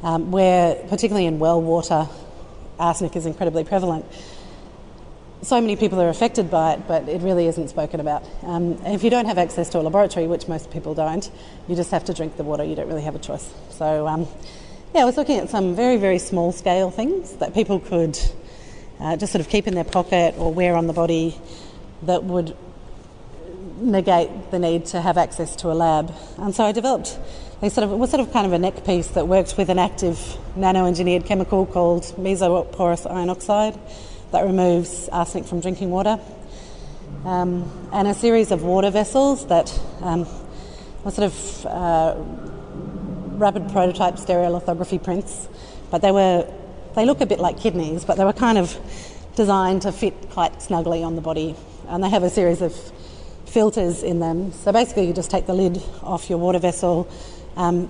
um, 0.03 0.31
where, 0.31 0.75
particularly 0.87 1.25
in 1.25 1.37
well 1.39 1.61
water, 1.61 2.07
arsenic 2.79 3.17
is 3.17 3.25
incredibly 3.25 3.65
prevalent. 3.65 4.05
So 5.41 5.61
many 5.61 5.75
people 5.75 6.01
are 6.01 6.09
affected 6.09 6.49
by 6.49 6.73
it, 6.73 6.87
but 6.87 7.07
it 7.07 7.21
really 7.21 7.47
isn't 7.47 7.69
spoken 7.69 7.99
about. 7.99 8.23
Um, 8.43 8.79
if 8.85 9.03
you 9.03 9.09
don't 9.09 9.25
have 9.25 9.37
access 9.37 9.69
to 9.69 9.79
a 9.79 9.81
laboratory, 9.81 10.27
which 10.27 10.47
most 10.47 10.71
people 10.71 10.95
don't, 10.95 11.29
you 11.67 11.75
just 11.75 11.91
have 11.91 12.05
to 12.05 12.13
drink 12.13 12.37
the 12.37 12.43
water. 12.43 12.63
You 12.63 12.75
don't 12.75 12.87
really 12.87 13.03
have 13.03 13.15
a 13.15 13.19
choice. 13.19 13.53
So, 13.69 14.07
um, 14.07 14.27
yeah, 14.95 15.01
I 15.01 15.05
was 15.05 15.15
looking 15.15 15.37
at 15.37 15.49
some 15.49 15.75
very, 15.75 15.97
very 15.97 16.17
small 16.17 16.51
scale 16.51 16.89
things 16.89 17.33
that 17.33 17.53
people 17.53 17.79
could 17.79 18.17
uh, 18.99 19.15
just 19.15 19.31
sort 19.31 19.41
of 19.41 19.49
keep 19.49 19.67
in 19.67 19.75
their 19.75 19.83
pocket 19.83 20.35
or 20.37 20.51
wear 20.51 20.75
on 20.75 20.87
the 20.87 20.93
body 20.93 21.39
that 22.03 22.23
would 22.23 22.55
negate 23.79 24.49
the 24.49 24.57
need 24.57 24.85
to 24.87 25.01
have 25.01 25.17
access 25.19 25.55
to 25.57 25.71
a 25.71 25.73
lab. 25.73 26.13
And 26.37 26.55
so 26.55 26.65
I 26.65 26.71
developed 26.71 27.17
a 27.61 27.69
sort 27.69 27.85
of 27.85 27.91
it 27.91 27.97
was 27.97 28.09
sort 28.09 28.21
of 28.21 28.33
kind 28.33 28.47
of 28.47 28.53
a 28.53 28.59
neck 28.59 28.85
piece 28.85 29.09
that 29.09 29.27
worked 29.27 29.55
with 29.57 29.69
an 29.69 29.77
active 29.77 30.37
nano-engineered 30.55 31.25
chemical 31.25 31.67
called 31.67 32.03
mesoporous 32.17 33.09
iron 33.09 33.29
oxide 33.29 33.77
that 34.31 34.45
removes 34.45 35.09
arsenic 35.09 35.47
from 35.47 35.61
drinking 35.61 35.89
water, 35.91 36.19
um, 37.25 37.89
and 37.93 38.07
a 38.07 38.13
series 38.13 38.51
of 38.51 38.63
water 38.63 38.89
vessels 38.89 39.47
that 39.47 39.79
um, 40.01 40.27
were 41.03 41.11
sort 41.11 41.31
of 41.31 41.65
uh, 41.65 42.15
rapid 43.37 43.69
prototype 43.69 44.15
stereolithography 44.15 45.01
prints, 45.01 45.47
but 45.91 46.01
they 46.01 46.11
were 46.11 46.45
they 46.95 47.05
look 47.05 47.21
a 47.21 47.25
bit 47.25 47.39
like 47.39 47.59
kidneys, 47.59 48.05
but 48.05 48.17
they 48.17 48.25
were 48.25 48.33
kind 48.33 48.57
of 48.57 48.75
designed 49.35 49.83
to 49.83 49.91
fit 49.91 50.29
quite 50.31 50.61
snugly 50.61 51.03
on 51.03 51.15
the 51.15 51.21
body, 51.21 51.55
and 51.89 52.03
they 52.03 52.09
have 52.09 52.23
a 52.23 52.29
series 52.29 52.61
of 52.61 52.73
filters 53.45 54.03
in 54.03 54.19
them. 54.19 54.51
So 54.51 54.71
basically, 54.71 55.07
you 55.07 55.13
just 55.13 55.29
take 55.29 55.45
the 55.45 55.53
lid 55.53 55.81
off 56.01 56.29
your 56.29 56.39
water 56.39 56.59
vessel, 56.59 57.07
um, 57.55 57.89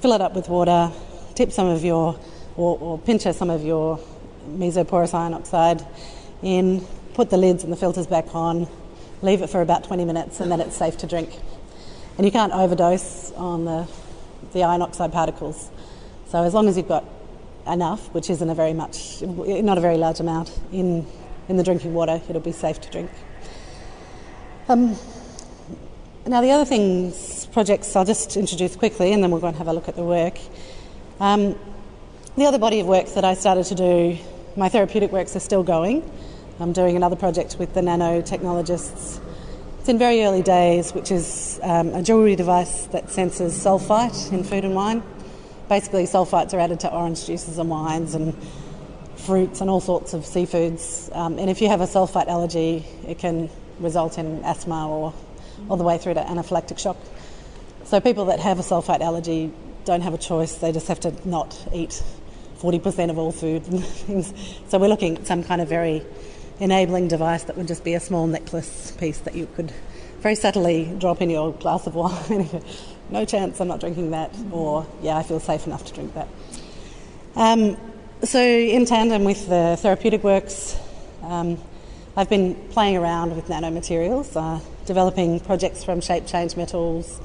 fill 0.00 0.12
it 0.12 0.20
up 0.20 0.34
with 0.34 0.48
water, 0.48 0.90
tip 1.34 1.52
some 1.52 1.68
of 1.68 1.84
your 1.84 2.18
or, 2.56 2.78
or 2.78 2.98
pinch 2.98 3.22
some 3.22 3.50
of 3.50 3.62
your 3.62 3.98
mesoporous 4.48 5.14
iron 5.14 5.34
oxide 5.34 5.84
in, 6.42 6.86
put 7.14 7.30
the 7.30 7.36
lids 7.36 7.64
and 7.64 7.72
the 7.72 7.76
filters 7.76 8.06
back 8.06 8.34
on, 8.34 8.68
leave 9.22 9.42
it 9.42 9.48
for 9.48 9.62
about 9.62 9.84
20 9.84 10.04
minutes, 10.04 10.40
and 10.40 10.50
then 10.50 10.60
it's 10.60 10.76
safe 10.76 10.96
to 10.98 11.06
drink. 11.06 11.30
And 12.16 12.26
you 12.26 12.30
can't 12.30 12.52
overdose 12.52 13.32
on 13.32 13.64
the, 13.64 13.88
the 14.52 14.62
iron 14.62 14.82
oxide 14.82 15.12
particles. 15.12 15.70
So 16.28 16.42
as 16.42 16.54
long 16.54 16.68
as 16.68 16.76
you've 16.76 16.88
got 16.88 17.04
enough, 17.66 18.12
which 18.14 18.30
isn't 18.30 18.48
a 18.48 18.54
very 18.54 18.72
much, 18.74 19.22
not 19.22 19.78
a 19.78 19.80
very 19.80 19.96
large 19.96 20.20
amount, 20.20 20.56
in, 20.72 21.06
in 21.48 21.56
the 21.56 21.62
drinking 21.62 21.94
water, 21.94 22.20
it'll 22.28 22.40
be 22.40 22.52
safe 22.52 22.80
to 22.82 22.90
drink. 22.90 23.10
Um, 24.68 24.96
now, 26.26 26.40
the 26.40 26.50
other 26.50 26.64
things, 26.64 27.46
projects, 27.52 27.94
I'll 27.96 28.04
just 28.04 28.36
introduce 28.36 28.76
quickly 28.76 29.12
and 29.12 29.22
then 29.22 29.30
we'll 29.30 29.40
go 29.40 29.48
and 29.48 29.56
have 29.56 29.68
a 29.68 29.72
look 29.72 29.88
at 29.88 29.96
the 29.96 30.02
work. 30.02 30.38
Um, 31.20 31.58
the 32.36 32.46
other 32.46 32.58
body 32.58 32.80
of 32.80 32.86
work 32.86 33.06
that 33.14 33.24
I 33.24 33.34
started 33.34 33.64
to 33.66 33.74
do 33.74 34.18
my 34.56 34.68
therapeutic 34.68 35.10
works 35.10 35.34
are 35.34 35.40
still 35.40 35.62
going. 35.62 36.08
I'm 36.60 36.72
doing 36.72 36.96
another 36.96 37.16
project 37.16 37.56
with 37.58 37.74
the 37.74 37.80
nanotechnologists. 37.80 39.20
It's 39.80 39.88
in 39.88 39.98
very 39.98 40.24
early 40.24 40.42
days, 40.42 40.92
which 40.94 41.10
is 41.10 41.58
um, 41.62 41.88
a 41.88 42.02
jewellery 42.02 42.36
device 42.36 42.86
that 42.86 43.10
senses 43.10 43.60
sulphite 43.60 44.32
in 44.32 44.44
food 44.44 44.64
and 44.64 44.74
wine. 44.74 45.02
Basically, 45.68 46.04
sulphites 46.04 46.54
are 46.54 46.60
added 46.60 46.80
to 46.80 46.92
orange 46.92 47.26
juices 47.26 47.58
and 47.58 47.68
wines 47.68 48.14
and 48.14 48.36
fruits 49.16 49.60
and 49.60 49.68
all 49.68 49.80
sorts 49.80 50.14
of 50.14 50.22
seafoods. 50.22 51.14
Um, 51.16 51.38
and 51.38 51.50
if 51.50 51.60
you 51.60 51.68
have 51.68 51.80
a 51.80 51.86
sulphite 51.86 52.28
allergy, 52.28 52.84
it 53.06 53.18
can 53.18 53.50
result 53.80 54.18
in 54.18 54.44
asthma 54.44 54.88
or 54.88 55.12
all 55.68 55.76
the 55.76 55.84
way 55.84 55.98
through 55.98 56.14
to 56.14 56.22
anaphylactic 56.22 56.78
shock. 56.78 56.96
So, 57.84 58.00
people 58.00 58.26
that 58.26 58.40
have 58.40 58.58
a 58.58 58.62
sulphite 58.62 59.02
allergy 59.02 59.52
don't 59.84 60.02
have 60.02 60.14
a 60.14 60.18
choice, 60.18 60.54
they 60.54 60.70
just 60.72 60.88
have 60.88 61.00
to 61.00 61.28
not 61.28 61.58
eat 61.72 62.02
40% 62.60 63.10
of 63.10 63.18
all 63.18 63.32
food 63.32 63.66
and 63.68 63.84
things. 63.84 64.32
So 64.68 64.78
we're 64.78 64.88
looking 64.88 65.18
at 65.18 65.26
some 65.26 65.42
kind 65.42 65.60
of 65.60 65.68
very 65.68 66.02
enabling 66.60 67.08
device 67.08 67.44
that 67.44 67.56
would 67.56 67.68
just 67.68 67.84
be 67.84 67.94
a 67.94 68.00
small 68.00 68.26
necklace 68.26 68.92
piece 68.92 69.18
that 69.20 69.34
you 69.34 69.48
could 69.56 69.72
very 70.20 70.34
subtly 70.34 70.94
drop 70.98 71.20
in 71.20 71.30
your 71.30 71.52
glass 71.52 71.86
of 71.86 71.94
wine. 71.96 72.48
no 73.10 73.24
chance, 73.24 73.60
I'm 73.60 73.68
not 73.68 73.80
drinking 73.80 74.12
that. 74.12 74.34
Or, 74.50 74.86
yeah, 75.02 75.16
I 75.16 75.22
feel 75.22 75.40
safe 75.40 75.66
enough 75.66 75.84
to 75.86 75.92
drink 75.92 76.14
that. 76.14 76.28
Um, 77.36 77.76
so, 78.22 78.40
in 78.40 78.86
tandem 78.86 79.24
with 79.24 79.48
the 79.48 79.76
therapeutic 79.78 80.24
works, 80.24 80.78
um, 81.22 81.58
I've 82.16 82.30
been 82.30 82.54
playing 82.70 82.96
around 82.96 83.34
with 83.34 83.48
nanomaterials, 83.48 84.36
uh, 84.36 84.64
developing 84.86 85.40
projects 85.40 85.82
from 85.82 86.00
shape 86.00 86.26
change 86.26 86.56
metals, 86.56 87.20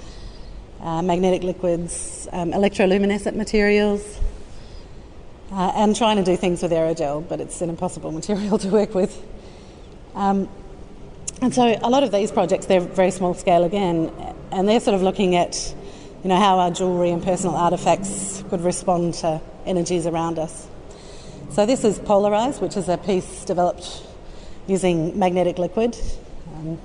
uh, 0.81 1.01
magnetic 1.01 1.43
liquids, 1.43 2.27
um, 2.33 2.51
electroluminescent 2.51 3.35
materials, 3.35 4.19
uh, 5.51 5.71
and 5.75 5.95
trying 5.95 6.17
to 6.17 6.23
do 6.23 6.35
things 6.35 6.61
with 6.61 6.71
aerogel, 6.71 7.27
but 7.27 7.41
it's 7.41 7.61
an 7.61 7.69
impossible 7.69 8.11
material 8.21 8.57
to 8.57 8.69
work 8.69 8.93
with. 8.93 9.23
Um, 10.15 10.49
and 11.41 11.53
so 11.53 11.79
a 11.81 11.89
lot 11.89 12.03
of 12.03 12.11
these 12.11 12.31
projects, 12.31 12.65
they're 12.65 12.81
very 12.81 13.11
small 13.11 13.33
scale 13.33 13.63
again, 13.63 14.11
and 14.51 14.67
they're 14.67 14.79
sort 14.79 14.95
of 14.95 15.01
looking 15.01 15.35
at, 15.35 15.73
you 16.23 16.29
know, 16.29 16.37
how 16.37 16.59
our 16.59 16.71
jewellery 16.71 17.11
and 17.11 17.23
personal 17.23 17.55
artefacts 17.55 18.47
could 18.49 18.61
respond 18.61 19.13
to 19.15 19.41
energies 19.65 20.05
around 20.05 20.37
us. 20.37 20.67
So 21.51 21.65
this 21.65 21.83
is 21.83 21.97
Polarize, 21.99 22.61
which 22.61 22.75
is 22.75 22.89
a 22.89 22.97
piece 22.97 23.45
developed 23.45 24.03
using 24.67 25.17
magnetic 25.17 25.57
liquid. 25.57 25.97
Um, 26.55 26.77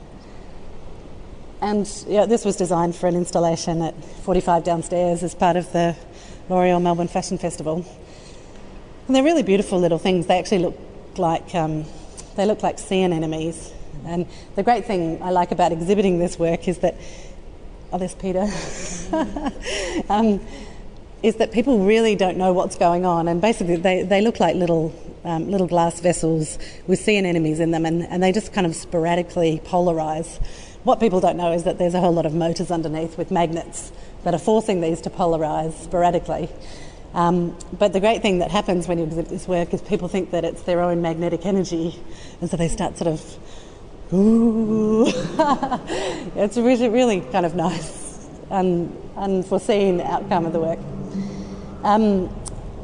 and 1.60 2.04
yeah, 2.06 2.26
this 2.26 2.44
was 2.44 2.56
designed 2.56 2.94
for 2.94 3.06
an 3.06 3.16
installation 3.16 3.82
at 3.82 4.04
45 4.04 4.64
downstairs 4.64 5.22
as 5.22 5.34
part 5.34 5.56
of 5.56 5.72
the 5.72 5.96
L'Oreal 6.48 6.80
Melbourne 6.80 7.08
Fashion 7.08 7.38
Festival. 7.38 7.84
And 9.06 9.14
they're 9.14 9.22
really 9.22 9.42
beautiful 9.42 9.78
little 9.78 9.98
things. 9.98 10.26
They 10.26 10.38
actually 10.38 10.60
look 10.60 10.78
like 11.16 11.54
um, 11.54 11.84
they 12.36 12.46
look 12.46 12.62
like 12.62 12.78
sea 12.78 13.02
anemones. 13.02 13.72
And 14.06 14.26
the 14.56 14.62
great 14.62 14.86
thing 14.86 15.22
I 15.22 15.30
like 15.30 15.50
about 15.52 15.72
exhibiting 15.72 16.18
this 16.18 16.38
work 16.38 16.68
is 16.68 16.78
that 16.78 16.96
oh, 17.92 17.98
there's 17.98 18.14
Peter. 18.14 18.48
um, 20.10 20.40
is 21.22 21.36
that 21.36 21.52
people 21.52 21.86
really 21.86 22.14
don't 22.16 22.36
know 22.36 22.52
what's 22.52 22.76
going 22.76 23.06
on, 23.06 23.28
and 23.28 23.40
basically 23.40 23.76
they, 23.76 24.02
they 24.02 24.20
look 24.20 24.40
like 24.40 24.56
little 24.56 24.92
um, 25.24 25.50
little 25.50 25.66
glass 25.66 26.00
vessels 26.00 26.58
with 26.86 26.98
sea 26.98 27.16
anemones 27.16 27.60
in 27.60 27.70
them, 27.70 27.86
and, 27.86 28.02
and 28.04 28.22
they 28.22 28.30
just 28.30 28.52
kind 28.52 28.66
of 28.66 28.74
sporadically 28.74 29.60
polarise. 29.64 30.38
What 30.84 31.00
people 31.00 31.20
don't 31.20 31.38
know 31.38 31.52
is 31.52 31.64
that 31.64 31.78
there's 31.78 31.94
a 31.94 32.00
whole 32.00 32.12
lot 32.12 32.26
of 32.26 32.34
motors 32.34 32.70
underneath 32.70 33.16
with 33.16 33.30
magnets 33.30 33.90
that 34.24 34.34
are 34.34 34.38
forcing 34.38 34.82
these 34.82 35.00
to 35.02 35.10
polarise 35.10 35.72
sporadically. 35.82 36.50
Um, 37.14 37.56
but 37.78 37.92
the 37.92 38.00
great 38.00 38.22
thing 38.22 38.40
that 38.40 38.50
happens 38.50 38.88
when 38.88 38.98
you 38.98 39.04
exhibit 39.04 39.30
this 39.30 39.46
work 39.46 39.72
is 39.72 39.80
people 39.80 40.08
think 40.08 40.32
that 40.32 40.44
it's 40.44 40.62
their 40.62 40.80
own 40.80 41.00
magnetic 41.00 41.46
energy, 41.46 42.00
and 42.40 42.50
so 42.50 42.56
they 42.56 42.66
start 42.68 42.98
sort 42.98 43.08
of, 43.08 44.12
ooh. 44.12 45.06
it's 46.34 46.56
really, 46.56 46.88
really 46.88 47.20
kind 47.20 47.46
of 47.46 47.54
nice, 47.54 48.28
and 48.50 48.96
unforeseen 49.16 50.00
outcome 50.00 50.44
of 50.44 50.52
the 50.52 50.60
work. 50.60 50.80
Um, 51.84 52.34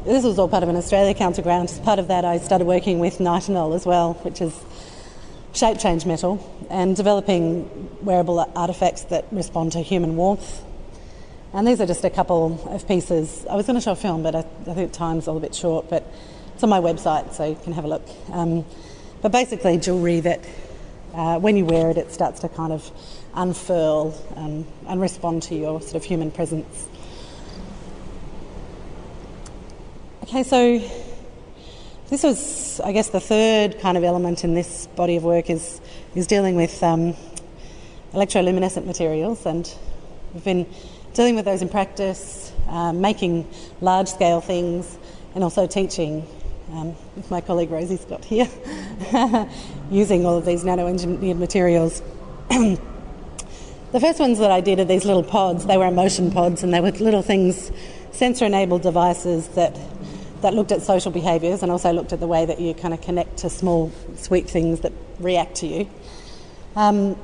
this 0.04 0.22
was 0.22 0.38
all 0.38 0.48
part 0.48 0.62
of 0.62 0.68
an 0.68 0.76
Australia 0.76 1.12
Council 1.12 1.42
grant. 1.42 1.72
As 1.72 1.80
part 1.80 1.98
of 1.98 2.06
that, 2.08 2.24
I 2.24 2.38
started 2.38 2.66
working 2.66 3.00
with 3.00 3.18
nitinol 3.18 3.74
as 3.74 3.84
well, 3.84 4.14
which 4.22 4.40
is 4.40 4.56
shape 5.52 5.80
change 5.80 6.06
metal, 6.06 6.38
and 6.70 6.94
developing 6.94 7.88
wearable 8.00 8.46
artefacts 8.54 9.08
that 9.08 9.24
respond 9.32 9.72
to 9.72 9.80
human 9.80 10.16
warmth 10.16 10.62
and 11.52 11.66
these 11.66 11.80
are 11.80 11.86
just 11.86 12.04
a 12.04 12.10
couple 12.10 12.60
of 12.66 12.86
pieces. 12.86 13.44
I 13.50 13.56
was 13.56 13.66
going 13.66 13.74
to 13.74 13.80
show 13.80 13.92
a 13.92 13.96
film, 13.96 14.22
but 14.22 14.34
I, 14.34 14.44
I 14.68 14.74
think 14.74 14.92
time's 14.92 15.26
a 15.26 15.32
little 15.32 15.40
bit 15.40 15.54
short, 15.54 15.90
but 15.90 16.06
it's 16.54 16.62
on 16.62 16.70
my 16.70 16.80
website, 16.80 17.32
so 17.32 17.44
you 17.44 17.58
can 17.62 17.72
have 17.72 17.84
a 17.84 17.88
look. 17.88 18.08
Um, 18.32 18.64
but 19.20 19.32
basically, 19.32 19.76
jewellery 19.78 20.20
that 20.20 20.40
uh, 21.14 21.38
when 21.40 21.56
you 21.56 21.64
wear 21.64 21.90
it, 21.90 21.96
it 21.96 22.12
starts 22.12 22.40
to 22.40 22.48
kind 22.48 22.72
of 22.72 22.90
unfurl 23.34 24.14
um, 24.36 24.66
and 24.86 25.00
respond 25.00 25.42
to 25.44 25.54
your 25.54 25.80
sort 25.80 25.96
of 25.96 26.04
human 26.04 26.30
presence. 26.30 26.88
Okay, 30.22 30.44
so 30.44 30.78
this 32.10 32.22
was, 32.22 32.80
I 32.80 32.92
guess, 32.92 33.08
the 33.08 33.20
third 33.20 33.80
kind 33.80 33.96
of 33.96 34.04
element 34.04 34.44
in 34.44 34.54
this 34.54 34.86
body 34.94 35.16
of 35.16 35.24
work 35.24 35.50
is 35.50 35.80
is 36.14 36.26
dealing 36.26 36.54
with 36.54 36.82
um, 36.82 37.14
electroluminescent 38.12 38.84
materials, 38.84 39.46
and 39.46 39.72
we've 40.32 40.44
been 40.44 40.66
dealing 41.14 41.36
with 41.36 41.44
those 41.44 41.62
in 41.62 41.68
practice, 41.68 42.52
um, 42.68 43.00
making 43.00 43.48
large 43.80 44.08
scale 44.08 44.40
things, 44.40 44.98
and 45.34 45.44
also 45.44 45.66
teaching 45.66 46.26
um, 46.72 46.94
with 47.16 47.30
my 47.30 47.40
colleague 47.40 47.70
Rosie 47.70 47.96
Scott 47.96 48.24
here, 48.24 48.48
using 49.90 50.24
all 50.24 50.36
of 50.36 50.44
these 50.44 50.64
nano 50.64 50.86
engineered 50.86 51.38
materials. 51.38 52.02
the 52.48 52.78
first 54.00 54.20
ones 54.20 54.38
that 54.38 54.50
I 54.50 54.60
did 54.60 54.78
are 54.80 54.84
these 54.84 55.04
little 55.04 55.24
pods. 55.24 55.66
They 55.66 55.76
were 55.76 55.86
emotion 55.86 56.30
pods, 56.30 56.62
and 56.62 56.72
they 56.72 56.80
were 56.80 56.90
little 56.92 57.22
things, 57.22 57.72
sensor 58.12 58.46
enabled 58.46 58.82
devices 58.82 59.48
that 59.48 59.76
that 60.40 60.54
looked 60.54 60.72
at 60.72 60.82
social 60.82 61.12
behaviours 61.12 61.62
and 61.62 61.70
also 61.70 61.92
looked 61.92 62.12
at 62.12 62.20
the 62.20 62.26
way 62.26 62.46
that 62.46 62.60
you 62.60 62.72
kind 62.74 62.94
of 62.94 63.00
connect 63.02 63.38
to 63.38 63.50
small, 63.50 63.92
sweet 64.16 64.48
things 64.48 64.80
that 64.80 64.92
react 65.18 65.56
to 65.56 65.66
you. 65.66 65.90
Um, 66.76 67.16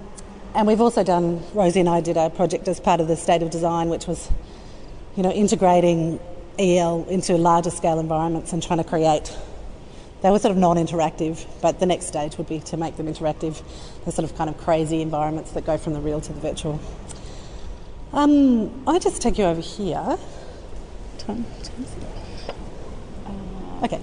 and 0.56 0.66
we've 0.66 0.80
also 0.80 1.04
done, 1.04 1.42
Rosie 1.52 1.80
and 1.80 1.88
I 1.88 2.00
did 2.00 2.16
a 2.16 2.30
project 2.30 2.66
as 2.66 2.80
part 2.80 3.00
of 3.00 3.08
the 3.08 3.16
State 3.16 3.42
of 3.42 3.50
Design, 3.50 3.90
which 3.90 4.06
was, 4.06 4.30
you 5.14 5.22
know, 5.22 5.30
integrating 5.30 6.18
EL 6.58 7.06
into 7.10 7.36
larger 7.36 7.70
scale 7.70 8.00
environments 8.00 8.54
and 8.54 8.62
trying 8.62 8.78
to 8.78 8.84
create 8.84 9.36
they 10.22 10.30
were 10.30 10.38
sort 10.38 10.52
of 10.52 10.56
non-interactive, 10.56 11.44
but 11.60 11.78
the 11.78 11.86
next 11.86 12.06
stage 12.06 12.38
would 12.38 12.48
be 12.48 12.58
to 12.60 12.76
make 12.76 12.96
them 12.96 13.06
interactive. 13.06 13.62
The 14.06 14.12
sort 14.12 14.28
of 14.28 14.36
kind 14.36 14.48
of 14.48 14.56
crazy 14.56 15.02
environments 15.02 15.52
that 15.52 15.66
go 15.66 15.76
from 15.76 15.92
the 15.92 16.00
real 16.00 16.20
to 16.22 16.32
the 16.32 16.40
virtual. 16.40 16.80
Um, 18.12 18.82
I 18.88 18.98
just 18.98 19.20
take 19.20 19.36
you 19.36 19.44
over 19.44 19.60
here. 19.60 20.18
Time, 21.18 21.44
time. 21.62 21.86
Uh, 23.26 23.84
okay, 23.84 24.00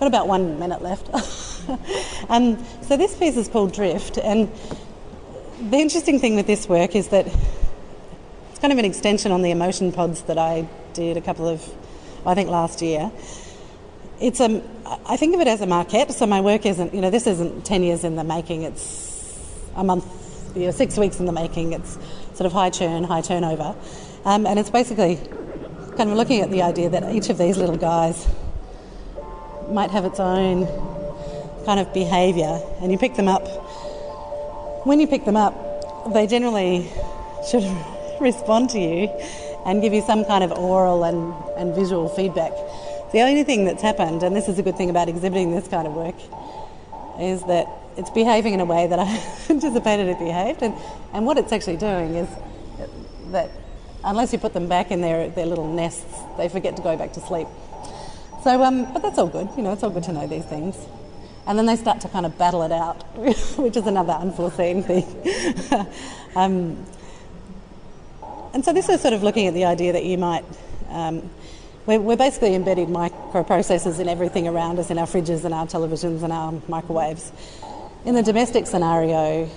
got 0.00 0.06
about 0.06 0.26
one 0.26 0.58
minute 0.58 0.82
left. 0.82 1.08
um, 2.28 2.62
so 2.82 2.96
this 2.96 3.16
piece 3.16 3.36
is 3.36 3.46
called 3.46 3.72
Drift, 3.72 4.18
and 4.18 4.50
the 5.60 5.76
interesting 5.78 6.18
thing 6.18 6.36
with 6.36 6.46
this 6.46 6.68
work 6.68 6.94
is 6.96 7.08
that 7.08 7.26
it's 7.26 8.58
kind 8.60 8.72
of 8.72 8.78
an 8.78 8.84
extension 8.84 9.32
on 9.32 9.42
the 9.42 9.50
emotion 9.50 9.92
pods 9.92 10.22
that 10.22 10.38
I 10.38 10.68
did 10.94 11.16
a 11.16 11.20
couple 11.20 11.48
of, 11.48 11.62
I 12.26 12.34
think 12.34 12.50
last 12.50 12.82
year. 12.82 13.10
It's 14.20 14.40
a, 14.40 14.62
I 15.06 15.16
think 15.16 15.34
of 15.34 15.40
it 15.40 15.48
as 15.48 15.60
a 15.60 15.66
maquette. 15.66 16.12
So 16.12 16.26
my 16.26 16.40
work 16.40 16.66
isn't, 16.66 16.94
you 16.94 17.00
know, 17.00 17.10
this 17.10 17.26
isn't 17.26 17.64
ten 17.64 17.82
years 17.82 18.04
in 18.04 18.16
the 18.16 18.24
making. 18.24 18.62
It's 18.62 19.42
a 19.76 19.84
month, 19.84 20.06
you 20.56 20.66
know, 20.66 20.70
six 20.70 20.96
weeks 20.96 21.18
in 21.20 21.26
the 21.26 21.32
making. 21.32 21.72
It's 21.72 21.98
sort 22.34 22.46
of 22.46 22.52
high 22.52 22.70
churn, 22.70 23.04
high 23.04 23.20
turnover, 23.20 23.74
um, 24.24 24.46
and 24.46 24.58
it's 24.58 24.70
basically 24.70 25.16
kind 25.96 26.10
of 26.10 26.16
looking 26.16 26.40
at 26.40 26.50
the 26.50 26.62
idea 26.62 26.90
that 26.90 27.14
each 27.14 27.28
of 27.28 27.38
these 27.38 27.56
little 27.56 27.76
guys 27.76 28.26
might 29.68 29.90
have 29.90 30.04
its 30.04 30.20
own 30.20 30.66
kind 31.64 31.80
of 31.80 31.92
behaviour, 31.94 32.60
and 32.80 32.92
you 32.92 32.98
pick 32.98 33.14
them 33.14 33.28
up. 33.28 33.63
When 34.84 35.00
you 35.00 35.06
pick 35.06 35.24
them 35.24 35.36
up, 35.36 36.12
they 36.12 36.26
generally 36.26 36.90
should 37.50 37.64
respond 38.20 38.68
to 38.70 38.78
you 38.78 39.08
and 39.64 39.80
give 39.80 39.94
you 39.94 40.02
some 40.02 40.26
kind 40.26 40.44
of 40.44 40.52
aural 40.52 41.04
and, 41.04 41.32
and 41.56 41.74
visual 41.74 42.08
feedback. 42.10 42.52
The 43.12 43.22
only 43.22 43.44
thing 43.44 43.64
that's 43.64 43.80
happened, 43.80 44.22
and 44.22 44.36
this 44.36 44.46
is 44.46 44.58
a 44.58 44.62
good 44.62 44.76
thing 44.76 44.90
about 44.90 45.08
exhibiting 45.08 45.52
this 45.52 45.68
kind 45.68 45.86
of 45.86 45.94
work, 45.94 46.16
is 47.18 47.42
that 47.44 47.66
it's 47.96 48.10
behaving 48.10 48.52
in 48.52 48.60
a 48.60 48.66
way 48.66 48.86
that 48.86 48.98
I 48.98 49.06
anticipated 49.48 50.08
it 50.08 50.18
behaved, 50.18 50.62
and, 50.62 50.74
and 51.14 51.24
what 51.24 51.38
it's 51.38 51.52
actually 51.52 51.78
doing 51.78 52.16
is 52.16 52.28
that 53.32 53.50
unless 54.04 54.34
you 54.34 54.38
put 54.38 54.52
them 54.52 54.68
back 54.68 54.90
in 54.90 55.00
their, 55.00 55.30
their 55.30 55.46
little 55.46 55.72
nests, 55.72 56.20
they 56.36 56.50
forget 56.50 56.76
to 56.76 56.82
go 56.82 56.94
back 56.94 57.14
to 57.14 57.20
sleep. 57.20 57.48
So, 58.42 58.62
um, 58.62 58.92
but 58.92 59.00
that's 59.00 59.16
all 59.16 59.28
good, 59.28 59.48
you 59.56 59.62
know, 59.62 59.72
it's 59.72 59.82
all 59.82 59.88
good 59.88 60.04
to 60.04 60.12
know 60.12 60.26
these 60.26 60.44
things. 60.44 60.76
And 61.46 61.58
then 61.58 61.66
they 61.66 61.76
start 61.76 62.00
to 62.02 62.08
kind 62.08 62.24
of 62.24 62.38
battle 62.38 62.62
it 62.62 62.72
out, 62.72 63.02
which 63.16 63.76
is 63.76 63.86
another 63.86 64.14
unforeseen 64.14 64.82
thing. 64.82 65.04
um, 66.36 66.86
and 68.54 68.64
so 68.64 68.72
this 68.72 68.88
is 68.88 69.00
sort 69.00 69.14
of 69.14 69.22
looking 69.22 69.46
at 69.46 69.54
the 69.54 69.64
idea 69.64 69.92
that 69.92 70.04
you 70.04 70.16
might. 70.16 70.44
Um, 70.88 71.28
we're, 71.86 72.16
basically 72.16 72.54
embedded 72.54 72.88
microprocessors 72.88 74.00
in 74.00 74.08
everything 74.08 74.48
around 74.48 74.78
us, 74.78 74.90
in 74.90 74.98
our 74.98 75.06
fridges 75.06 75.44
and 75.44 75.52
our 75.52 75.66
televisions 75.66 76.22
and 76.22 76.32
our 76.32 76.54
microwaves. 76.66 77.30
In 78.06 78.14
the 78.14 78.22
domestic 78.22 78.66
scenario, 78.66 79.50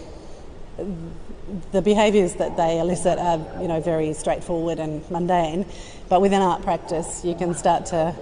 the 1.72 1.82
behaviours 1.82 2.34
that 2.36 2.58
they 2.58 2.80
elicit 2.80 3.18
are, 3.18 3.38
you 3.62 3.70
know, 3.70 3.80
very 3.80 4.14
straightforward 4.14 4.80
and 4.80 5.10
mundane. 5.10 5.66
But 6.10 6.22
within 6.22 6.42
art 6.42 6.64
practice, 6.64 7.24
you 7.24 7.36
can 7.36 7.54
start 7.54 7.86
to 7.88 8.14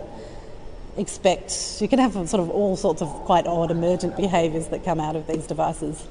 expect, 0.98 1.82
you 1.82 1.88
can 1.88 2.00
have 2.00 2.14
sort 2.14 2.42
of 2.42 2.50
all 2.50 2.76
sorts 2.76 3.02
of 3.02 3.10
quite 3.26 3.48
odd 3.48 3.72
emergent 3.72 4.16
behaviours 4.16 4.68
that 4.68 4.84
come 4.84 5.00
out 5.00 5.16
of 5.16 5.28
these 5.28 5.46
devices. 5.48 6.08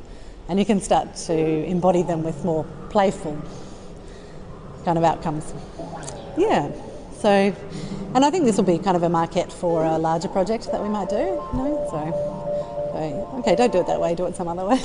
And 0.48 0.58
you 0.58 0.66
can 0.66 0.80
start 0.80 1.16
to 1.26 1.34
embody 1.34 2.02
them 2.02 2.22
with 2.22 2.44
more 2.44 2.64
playful 2.90 3.40
kind 4.84 4.98
of 4.98 5.04
outcomes. 5.04 5.52
Yeah. 6.36 6.70
So, 7.18 7.28
and 8.14 8.24
I 8.24 8.30
think 8.30 8.44
this 8.44 8.56
will 8.56 8.64
be 8.64 8.78
kind 8.78 8.96
of 8.96 9.02
a 9.02 9.08
maquette 9.08 9.52
for 9.52 9.84
a 9.84 9.96
larger 9.96 10.28
project 10.28 10.70
that 10.70 10.82
we 10.82 10.88
might 10.88 11.08
do. 11.08 11.16
You 11.16 11.50
know? 11.54 11.86
so, 11.90 12.90
so, 12.92 13.38
okay, 13.38 13.56
don't 13.56 13.72
do 13.72 13.80
it 13.80 13.86
that 13.86 14.00
way. 14.00 14.14
Do 14.14 14.26
it 14.26 14.36
some 14.36 14.48
other 14.48 14.66
way. 14.66 14.80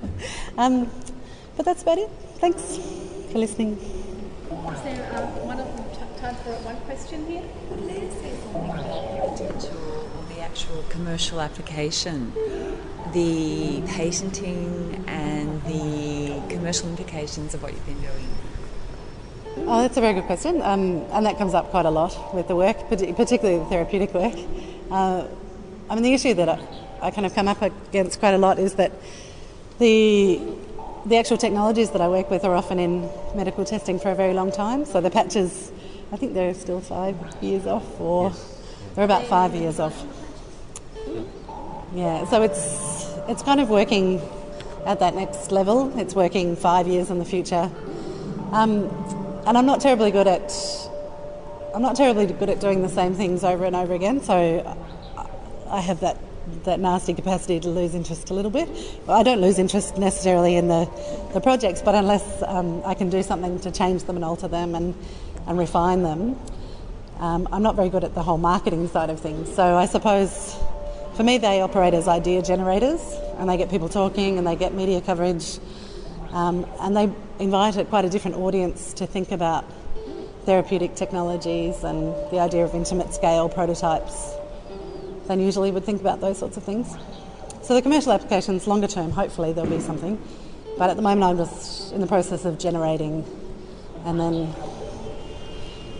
um, 0.58 0.90
but 1.56 1.64
that's 1.64 1.82
about 1.82 1.98
it. 1.98 2.10
Thanks 2.38 2.78
for 3.30 3.38
listening. 3.38 3.78
Is 3.78 4.82
there 4.82 5.12
uh, 5.14 5.26
one 5.44 5.60
of 5.60 5.95
time 6.26 6.34
for 6.42 6.50
one 6.64 6.76
question 6.86 7.24
here? 7.26 7.42
potential 9.30 10.10
or 10.16 10.34
the 10.34 10.40
actual 10.40 10.82
commercial 10.88 11.40
application, 11.40 12.32
the 13.12 13.80
patenting 13.86 15.04
and 15.06 15.62
the 15.64 16.42
commercial 16.48 16.88
implications 16.88 17.54
of 17.54 17.62
what 17.62 17.72
you've 17.72 17.86
been 17.86 18.00
doing? 18.00 18.28
Oh, 19.68 19.82
that's 19.82 19.96
a 19.96 20.00
very 20.00 20.14
good 20.14 20.24
question, 20.24 20.60
um, 20.62 21.04
and 21.12 21.24
that 21.26 21.38
comes 21.38 21.54
up 21.54 21.70
quite 21.70 21.86
a 21.86 21.90
lot 21.90 22.34
with 22.34 22.48
the 22.48 22.56
work, 22.56 22.76
particularly 22.88 23.58
the 23.58 23.66
therapeutic 23.66 24.12
work. 24.12 24.36
Uh, 24.90 25.28
I 25.88 25.94
mean, 25.94 26.02
the 26.02 26.14
issue 26.14 26.34
that 26.34 26.48
I, 26.48 26.58
I 27.02 27.10
kind 27.12 27.26
of 27.26 27.34
come 27.34 27.46
up 27.46 27.62
against 27.62 28.18
quite 28.18 28.34
a 28.34 28.38
lot 28.38 28.58
is 28.58 28.74
that 28.74 28.90
the 29.78 30.40
the 31.06 31.16
actual 31.16 31.36
technologies 31.36 31.90
that 31.92 32.00
I 32.00 32.08
work 32.08 32.30
with 32.30 32.44
are 32.44 32.54
often 32.56 32.80
in 32.80 33.08
medical 33.36 33.64
testing 33.64 34.00
for 34.00 34.10
a 34.10 34.14
very 34.16 34.34
long 34.34 34.50
time. 34.50 34.84
So 34.84 35.00
the 35.00 35.10
patches, 35.10 35.70
I 36.12 36.16
think 36.16 36.34
they're 36.34 36.54
still 36.54 36.80
five 36.80 37.16
years 37.40 37.66
off, 37.66 38.00
or 38.00 38.28
yes. 38.28 38.60
they're 38.94 39.04
about 39.04 39.24
five 39.24 39.54
years 39.54 39.80
off. 39.80 40.04
Yeah, 41.94 42.24
so 42.26 42.42
it's 42.42 43.12
it's 43.28 43.42
kind 43.42 43.60
of 43.60 43.68
working 43.70 44.20
at 44.84 45.00
that 45.00 45.14
next 45.14 45.50
level. 45.50 45.96
It's 45.98 46.14
working 46.14 46.54
five 46.54 46.86
years 46.86 47.10
in 47.10 47.18
the 47.18 47.24
future, 47.24 47.70
um, 48.52 48.84
and 49.46 49.58
I'm 49.58 49.66
not 49.66 49.80
terribly 49.80 50.10
good 50.10 50.28
at 50.28 50.52
I'm 51.74 51.82
not 51.82 51.96
terribly 51.96 52.26
good 52.26 52.50
at 52.50 52.60
doing 52.60 52.82
the 52.82 52.88
same 52.88 53.14
things 53.14 53.42
over 53.44 53.64
and 53.64 53.74
over 53.74 53.92
again. 53.92 54.22
So 54.22 54.76
I 55.68 55.80
have 55.80 56.00
that 56.00 56.18
that 56.64 56.78
nasty 56.78 57.12
capacity 57.12 57.58
to 57.60 57.68
lose 57.68 57.94
interest 57.94 58.30
a 58.30 58.34
little 58.34 58.50
bit. 58.50 58.68
I 59.08 59.22
don't 59.22 59.40
lose 59.40 59.58
interest 59.58 59.98
necessarily 59.98 60.54
in 60.54 60.68
the, 60.68 60.88
the 61.34 61.40
projects, 61.40 61.82
but 61.82 61.94
unless 61.94 62.42
um, 62.46 62.82
I 62.84 62.94
can 62.94 63.10
do 63.10 63.22
something 63.22 63.58
to 63.60 63.72
change 63.72 64.04
them 64.04 64.16
and 64.16 64.24
alter 64.24 64.46
them 64.46 64.74
and, 64.74 64.94
and 65.46 65.58
refine 65.58 66.02
them, 66.02 66.38
um, 67.18 67.48
I'm 67.50 67.62
not 67.62 67.76
very 67.76 67.88
good 67.88 68.04
at 68.04 68.14
the 68.14 68.22
whole 68.22 68.38
marketing 68.38 68.88
side 68.88 69.10
of 69.10 69.20
things. 69.20 69.54
So 69.54 69.76
I 69.76 69.86
suppose 69.86 70.56
for 71.16 71.22
me, 71.22 71.38
they 71.38 71.62
operate 71.62 71.94
as 71.94 72.08
idea 72.08 72.42
generators 72.42 73.00
and 73.38 73.48
they 73.48 73.56
get 73.56 73.70
people 73.70 73.88
talking 73.88 74.36
and 74.36 74.46
they 74.46 74.54
get 74.54 74.74
media 74.74 75.00
coverage 75.00 75.58
um, 76.32 76.66
and 76.80 76.94
they 76.94 77.10
invite 77.38 77.88
quite 77.88 78.04
a 78.04 78.10
different 78.10 78.36
audience 78.36 78.92
to 78.94 79.06
think 79.06 79.32
about 79.32 79.64
therapeutic 80.44 80.94
technologies 80.94 81.84
and 81.84 82.14
the 82.30 82.38
idea 82.38 82.64
of 82.64 82.74
intimate 82.74 83.14
scale 83.14 83.48
prototypes 83.48 84.34
than 85.26 85.40
usually 85.40 85.70
would 85.70 85.84
think 85.84 86.02
about 86.02 86.20
those 86.20 86.38
sorts 86.38 86.58
of 86.58 86.62
things. 86.62 86.94
So 87.62 87.74
the 87.74 87.82
commercial 87.82 88.12
applications, 88.12 88.66
longer 88.66 88.86
term, 88.86 89.10
hopefully 89.10 89.52
there'll 89.52 89.70
be 89.70 89.80
something. 89.80 90.22
But 90.76 90.90
at 90.90 90.96
the 90.96 91.02
moment, 91.02 91.24
I'm 91.24 91.36
just 91.38 91.92
in 91.92 92.02
the 92.02 92.06
process 92.06 92.44
of 92.44 92.58
generating, 92.58 93.24
and 94.04 94.20
then 94.20 94.54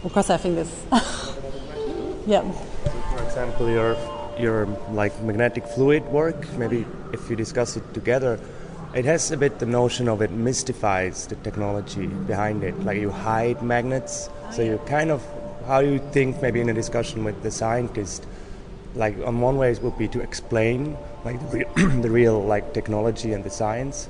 we'll 0.03 0.11
cross 0.11 0.31
our 0.31 0.39
fingers. 0.39 0.71
yeah. 2.27 2.43
For 3.15 3.23
example, 3.23 3.69
your 3.69 3.97
your 4.39 4.67
like 4.93 5.19
magnetic 5.23 5.67
fluid 5.67 6.05
work. 6.07 6.49
Maybe 6.57 6.87
if 7.13 7.31
you 7.31 7.37
discuss 7.37 7.77
it 7.77 7.95
together, 7.95 8.39
it 8.95 9.05
has 9.05 9.31
a 9.31 9.37
bit 9.37 9.59
the 9.59 9.67
notion 9.67 10.09
of 10.09 10.23
it 10.23 10.31
mystifies 10.31 11.27
the 11.27 11.37
technology 11.37 12.07
behind 12.07 12.63
it. 12.65 12.79
Like 12.85 12.99
you 12.99 13.11
hide 13.11 13.63
magnets, 13.63 14.29
so 14.53 14.63
you 14.63 14.79
kind 14.87 15.11
of 15.11 15.25
how 15.67 15.81
you 15.81 15.99
think 16.13 16.41
maybe 16.41 16.61
in 16.61 16.69
a 16.69 16.75
discussion 16.75 17.25
with 17.25 17.43
the 17.43 17.51
scientist 17.51 18.27
like 18.95 19.17
on 19.27 19.41
one 19.41 19.57
way 19.57 19.71
it 19.71 19.83
would 19.83 19.99
be 19.99 20.09
to 20.09 20.21
explain 20.21 20.97
like 21.25 21.39
the, 21.51 21.59
re- 21.59 22.01
the 22.03 22.11
real 22.11 22.43
like 22.43 22.73
technology 22.73 23.33
and 23.33 23.45
the 23.45 23.51
science 23.51 24.09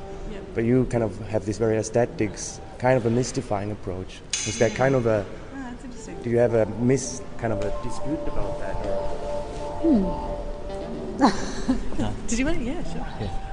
but 0.55 0.65
you 0.65 0.85
kind 0.87 1.03
of 1.03 1.19
have 1.29 1.45
this 1.47 1.59
very 1.59 1.77
aesthetics 1.77 2.61
kind 2.79 2.97
of 2.97 3.07
a 3.07 3.11
mystifying 3.11 3.71
approach 3.73 4.21
is 4.47 4.59
that 4.59 4.75
kind 4.75 4.95
of 4.95 5.07
a 5.07 5.25
oh, 5.87 6.23
do 6.23 6.31
you 6.31 6.39
have 6.39 6.55
a 6.55 6.67
mis 6.81 7.23
kind 7.39 7.53
of 7.53 7.61
a 7.61 7.71
dispute 7.83 8.21
about 8.27 8.59
that 8.61 8.75
hmm. 9.83 10.05
did 12.27 12.39
you 12.39 12.45
want 12.45 12.61
it 12.61 12.65
yeah 12.65 12.83
sure 12.93 13.07
yeah. 13.21 13.47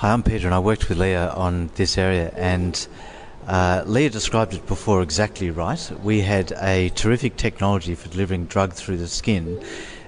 Hi, 0.00 0.12
I'm 0.12 0.22
Peter, 0.22 0.46
and 0.46 0.54
I 0.54 0.58
worked 0.58 0.90
with 0.90 0.98
Leah 0.98 1.30
on 1.30 1.70
this 1.76 1.96
area, 1.96 2.30
and 2.36 2.86
uh, 3.46 3.82
Leah 3.86 4.10
described 4.10 4.52
it 4.52 4.66
before 4.66 5.00
exactly 5.02 5.50
right. 5.50 5.90
We 6.02 6.20
had 6.20 6.52
a 6.60 6.90
terrific 6.90 7.38
technology 7.38 7.94
for 7.94 8.10
delivering 8.10 8.44
drug 8.44 8.74
through 8.74 8.98
the 8.98 9.08
skin, 9.08 9.58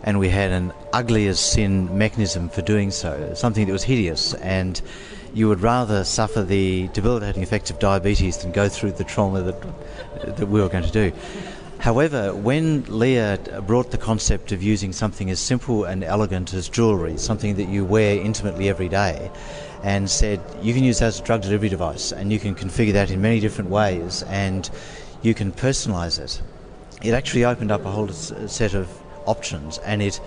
and 0.02 0.18
we 0.18 0.28
had 0.28 0.50
an 0.50 0.74
ugly 0.92 1.26
as 1.26 1.40
sin 1.40 1.96
mechanism 1.96 2.50
for 2.50 2.60
doing 2.60 2.90
so, 2.90 3.32
something 3.34 3.64
that 3.64 3.72
was 3.72 3.82
hideous, 3.82 4.34
and 4.34 4.82
you 5.34 5.48
would 5.48 5.60
rather 5.60 6.04
suffer 6.04 6.42
the 6.42 6.88
debilitating 6.88 7.42
effects 7.42 7.70
of 7.70 7.78
diabetes 7.78 8.38
than 8.38 8.52
go 8.52 8.68
through 8.68 8.92
the 8.92 9.04
trauma 9.04 9.42
that, 9.42 10.36
that 10.36 10.46
we 10.46 10.60
were 10.60 10.68
going 10.68 10.84
to 10.84 10.90
do. 10.90 11.12
However, 11.78 12.34
when 12.34 12.84
Leah 12.88 13.38
brought 13.66 13.92
the 13.92 13.98
concept 13.98 14.50
of 14.50 14.62
using 14.62 14.92
something 14.92 15.30
as 15.30 15.38
simple 15.38 15.84
and 15.84 16.02
elegant 16.02 16.52
as 16.52 16.68
jewellery, 16.68 17.16
something 17.18 17.54
that 17.54 17.68
you 17.68 17.84
wear 17.84 18.20
intimately 18.20 18.68
every 18.68 18.88
day, 18.88 19.30
and 19.84 20.10
said 20.10 20.40
you 20.60 20.74
can 20.74 20.82
use 20.82 20.98
that 20.98 21.06
as 21.06 21.20
a 21.20 21.22
drug 21.22 21.42
delivery 21.42 21.68
device 21.68 22.10
and 22.10 22.32
you 22.32 22.40
can 22.40 22.54
configure 22.54 22.94
that 22.94 23.12
in 23.12 23.20
many 23.20 23.38
different 23.38 23.70
ways 23.70 24.24
and 24.24 24.68
you 25.22 25.34
can 25.34 25.52
personalise 25.52 26.18
it, 26.18 26.42
it 27.02 27.14
actually 27.14 27.44
opened 27.44 27.70
up 27.70 27.84
a 27.84 27.90
whole 27.90 28.08
set 28.08 28.74
of 28.74 28.88
options, 29.26 29.78
and 29.78 30.02
it 30.02 30.20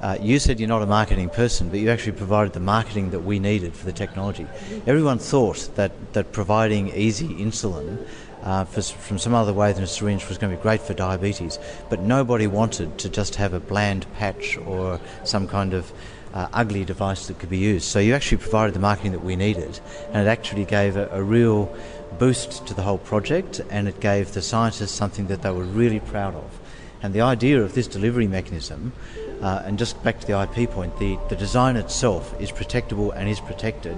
uh, 0.00 0.18
you 0.20 0.38
said 0.38 0.60
you're 0.60 0.68
not 0.68 0.82
a 0.82 0.86
marketing 0.86 1.30
person, 1.30 1.68
but 1.68 1.78
you 1.78 1.90
actually 1.90 2.12
provided 2.12 2.52
the 2.52 2.60
marketing 2.60 3.10
that 3.10 3.20
we 3.20 3.38
needed 3.38 3.74
for 3.74 3.86
the 3.86 3.92
technology. 3.92 4.46
Everyone 4.86 5.18
thought 5.18 5.70
that, 5.76 5.92
that 6.12 6.32
providing 6.32 6.88
easy 6.94 7.28
insulin 7.28 8.06
uh, 8.42 8.64
for, 8.64 8.82
from 8.82 9.18
some 9.18 9.34
other 9.34 9.52
way 9.52 9.72
than 9.72 9.82
a 9.82 9.86
syringe 9.86 10.28
was 10.28 10.38
going 10.38 10.50
to 10.50 10.56
be 10.56 10.62
great 10.62 10.80
for 10.80 10.94
diabetes, 10.94 11.58
but 11.90 12.00
nobody 12.00 12.46
wanted 12.46 12.98
to 12.98 13.08
just 13.08 13.36
have 13.36 13.54
a 13.54 13.60
bland 13.60 14.06
patch 14.14 14.56
or 14.58 15.00
some 15.24 15.48
kind 15.48 15.74
of 15.74 15.92
uh, 16.34 16.48
ugly 16.52 16.84
device 16.84 17.26
that 17.26 17.38
could 17.38 17.50
be 17.50 17.58
used. 17.58 17.86
So 17.86 17.98
you 17.98 18.14
actually 18.14 18.38
provided 18.38 18.74
the 18.74 18.80
marketing 18.80 19.12
that 19.12 19.24
we 19.24 19.36
needed, 19.36 19.80
and 20.12 20.26
it 20.26 20.30
actually 20.30 20.66
gave 20.66 20.96
a, 20.96 21.08
a 21.10 21.22
real 21.22 21.74
boost 22.18 22.66
to 22.66 22.74
the 22.74 22.82
whole 22.82 22.98
project, 22.98 23.60
and 23.70 23.88
it 23.88 24.00
gave 24.00 24.32
the 24.32 24.42
scientists 24.42 24.92
something 24.92 25.26
that 25.28 25.42
they 25.42 25.50
were 25.50 25.64
really 25.64 26.00
proud 26.00 26.34
of. 26.34 26.60
And 27.06 27.14
the 27.14 27.20
idea 27.20 27.62
of 27.62 27.72
this 27.72 27.86
delivery 27.86 28.26
mechanism, 28.26 28.92
uh, 29.40 29.62
and 29.64 29.78
just 29.78 30.02
back 30.02 30.18
to 30.18 30.26
the 30.26 30.42
IP 30.42 30.68
point, 30.68 30.98
the, 30.98 31.16
the 31.28 31.36
design 31.36 31.76
itself 31.76 32.34
is 32.40 32.50
protectable 32.50 33.14
and 33.14 33.28
is 33.28 33.38
protected 33.38 33.96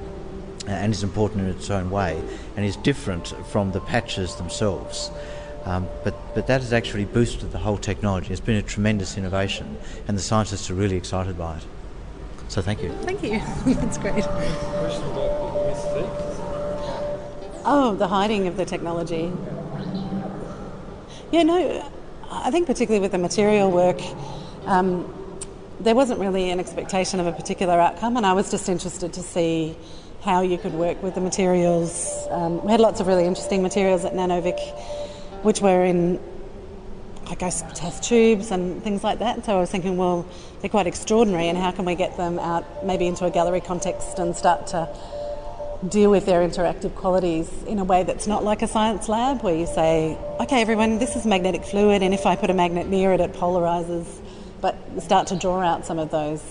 uh, 0.66 0.72
and 0.72 0.92
is 0.92 1.02
important 1.02 1.40
in 1.40 1.48
its 1.48 1.70
own 1.70 1.88
way 1.88 2.22
and 2.54 2.66
is 2.66 2.76
different 2.76 3.28
from 3.46 3.72
the 3.72 3.80
patches 3.80 4.34
themselves. 4.34 5.10
Um, 5.64 5.88
but, 6.04 6.14
but 6.34 6.48
that 6.48 6.60
has 6.60 6.74
actually 6.74 7.06
boosted 7.06 7.50
the 7.50 7.56
whole 7.56 7.78
technology. 7.78 8.30
It's 8.30 8.42
been 8.42 8.56
a 8.56 8.62
tremendous 8.62 9.16
innovation, 9.16 9.78
and 10.06 10.14
the 10.14 10.20
scientists 10.20 10.68
are 10.70 10.74
really 10.74 10.98
excited 10.98 11.38
by 11.38 11.56
it. 11.56 11.64
So 12.48 12.60
thank 12.60 12.82
you. 12.82 12.92
Thank 13.04 13.22
you. 13.22 13.40
That's 13.74 13.96
great. 13.96 14.24
Oh, 17.64 17.96
the 17.98 18.08
hiding 18.08 18.48
of 18.48 18.58
the 18.58 18.66
technology. 18.66 19.32
Yeah, 21.32 21.44
no, 21.44 21.90
I 22.30 22.50
think 22.50 22.66
particularly 22.66 23.00
with 23.00 23.12
the 23.12 23.18
material 23.18 23.70
work, 23.70 24.00
um, 24.66 25.14
there 25.80 25.94
wasn't 25.94 26.20
really 26.20 26.50
an 26.50 26.60
expectation 26.60 27.20
of 27.20 27.26
a 27.26 27.32
particular 27.32 27.80
outcome, 27.80 28.16
and 28.16 28.26
I 28.26 28.34
was 28.34 28.50
just 28.50 28.68
interested 28.68 29.14
to 29.14 29.22
see 29.22 29.76
how 30.20 30.42
you 30.42 30.58
could 30.58 30.74
work 30.74 31.02
with 31.02 31.14
the 31.14 31.20
materials. 31.22 32.26
Um, 32.30 32.62
we 32.64 32.70
had 32.70 32.80
lots 32.80 33.00
of 33.00 33.06
really 33.06 33.24
interesting 33.24 33.62
materials 33.62 34.04
at 34.04 34.12
Nanovic, 34.12 34.60
which 35.42 35.62
were 35.62 35.84
in, 35.84 36.20
I 37.28 37.34
guess, 37.34 37.62
test 37.74 38.02
tubes 38.02 38.50
and 38.50 38.82
things 38.82 39.02
like 39.02 39.20
that. 39.20 39.46
So 39.46 39.56
I 39.56 39.60
was 39.60 39.70
thinking, 39.70 39.96
well, 39.96 40.26
they're 40.60 40.68
quite 40.68 40.86
extraordinary, 40.86 41.48
and 41.48 41.56
how 41.56 41.70
can 41.70 41.86
we 41.86 41.94
get 41.94 42.16
them 42.18 42.38
out 42.38 42.84
maybe 42.84 43.06
into 43.06 43.24
a 43.24 43.30
gallery 43.30 43.62
context 43.62 44.18
and 44.18 44.36
start 44.36 44.66
to 44.68 44.88
deal 45.86 46.10
with 46.10 46.26
their 46.26 46.40
interactive 46.46 46.94
qualities 46.96 47.48
in 47.64 47.78
a 47.78 47.84
way 47.84 48.02
that's 48.02 48.26
not 48.26 48.42
like 48.42 48.62
a 48.62 48.66
science 48.66 49.08
lab 49.08 49.42
where 49.42 49.54
you 49.54 49.66
say, 49.66 50.18
okay, 50.40 50.60
everyone, 50.60 50.98
this 50.98 51.14
is 51.14 51.24
magnetic 51.24 51.64
fluid, 51.64 52.02
and 52.02 52.12
if 52.12 52.26
I 52.26 52.34
put 52.34 52.50
a 52.50 52.54
magnet 52.54 52.88
near 52.88 53.12
it, 53.12 53.20
it 53.20 53.32
polarizes. 53.34 54.06
But 54.60 54.76
start 55.00 55.28
to 55.28 55.36
draw 55.36 55.60
out 55.60 55.86
some 55.86 56.00
of 56.00 56.10
those, 56.10 56.42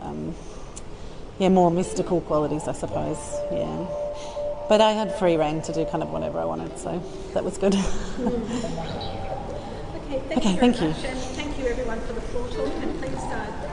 um, 0.00 0.34
yeah, 1.38 1.50
more 1.50 1.70
mystical 1.70 2.20
qualities, 2.22 2.66
I 2.66 2.72
suppose. 2.72 3.18
Yeah. 3.52 3.86
But 4.68 4.80
I 4.80 4.92
had 4.92 5.14
free 5.18 5.36
rein 5.36 5.62
to 5.62 5.72
do 5.72 5.84
kind 5.84 6.02
of 6.02 6.10
whatever 6.10 6.40
I 6.40 6.44
wanted, 6.46 6.76
so 6.78 7.00
that 7.34 7.44
was 7.44 7.58
good. 7.58 7.76
Okay, 10.06 10.20
thank 10.28 10.38
Okay, 10.38 10.50
you 10.50 10.60
very 10.60 10.72
thank 10.72 10.80
you. 10.82 10.92
thank 10.92 11.58
you 11.58 11.64
everyone 11.66 11.98
for 12.02 12.12
the 12.12 12.20
floor 12.20 12.46
talk, 12.48 12.82
and 12.82 13.00
please 13.00 13.18
start. 13.18 13.63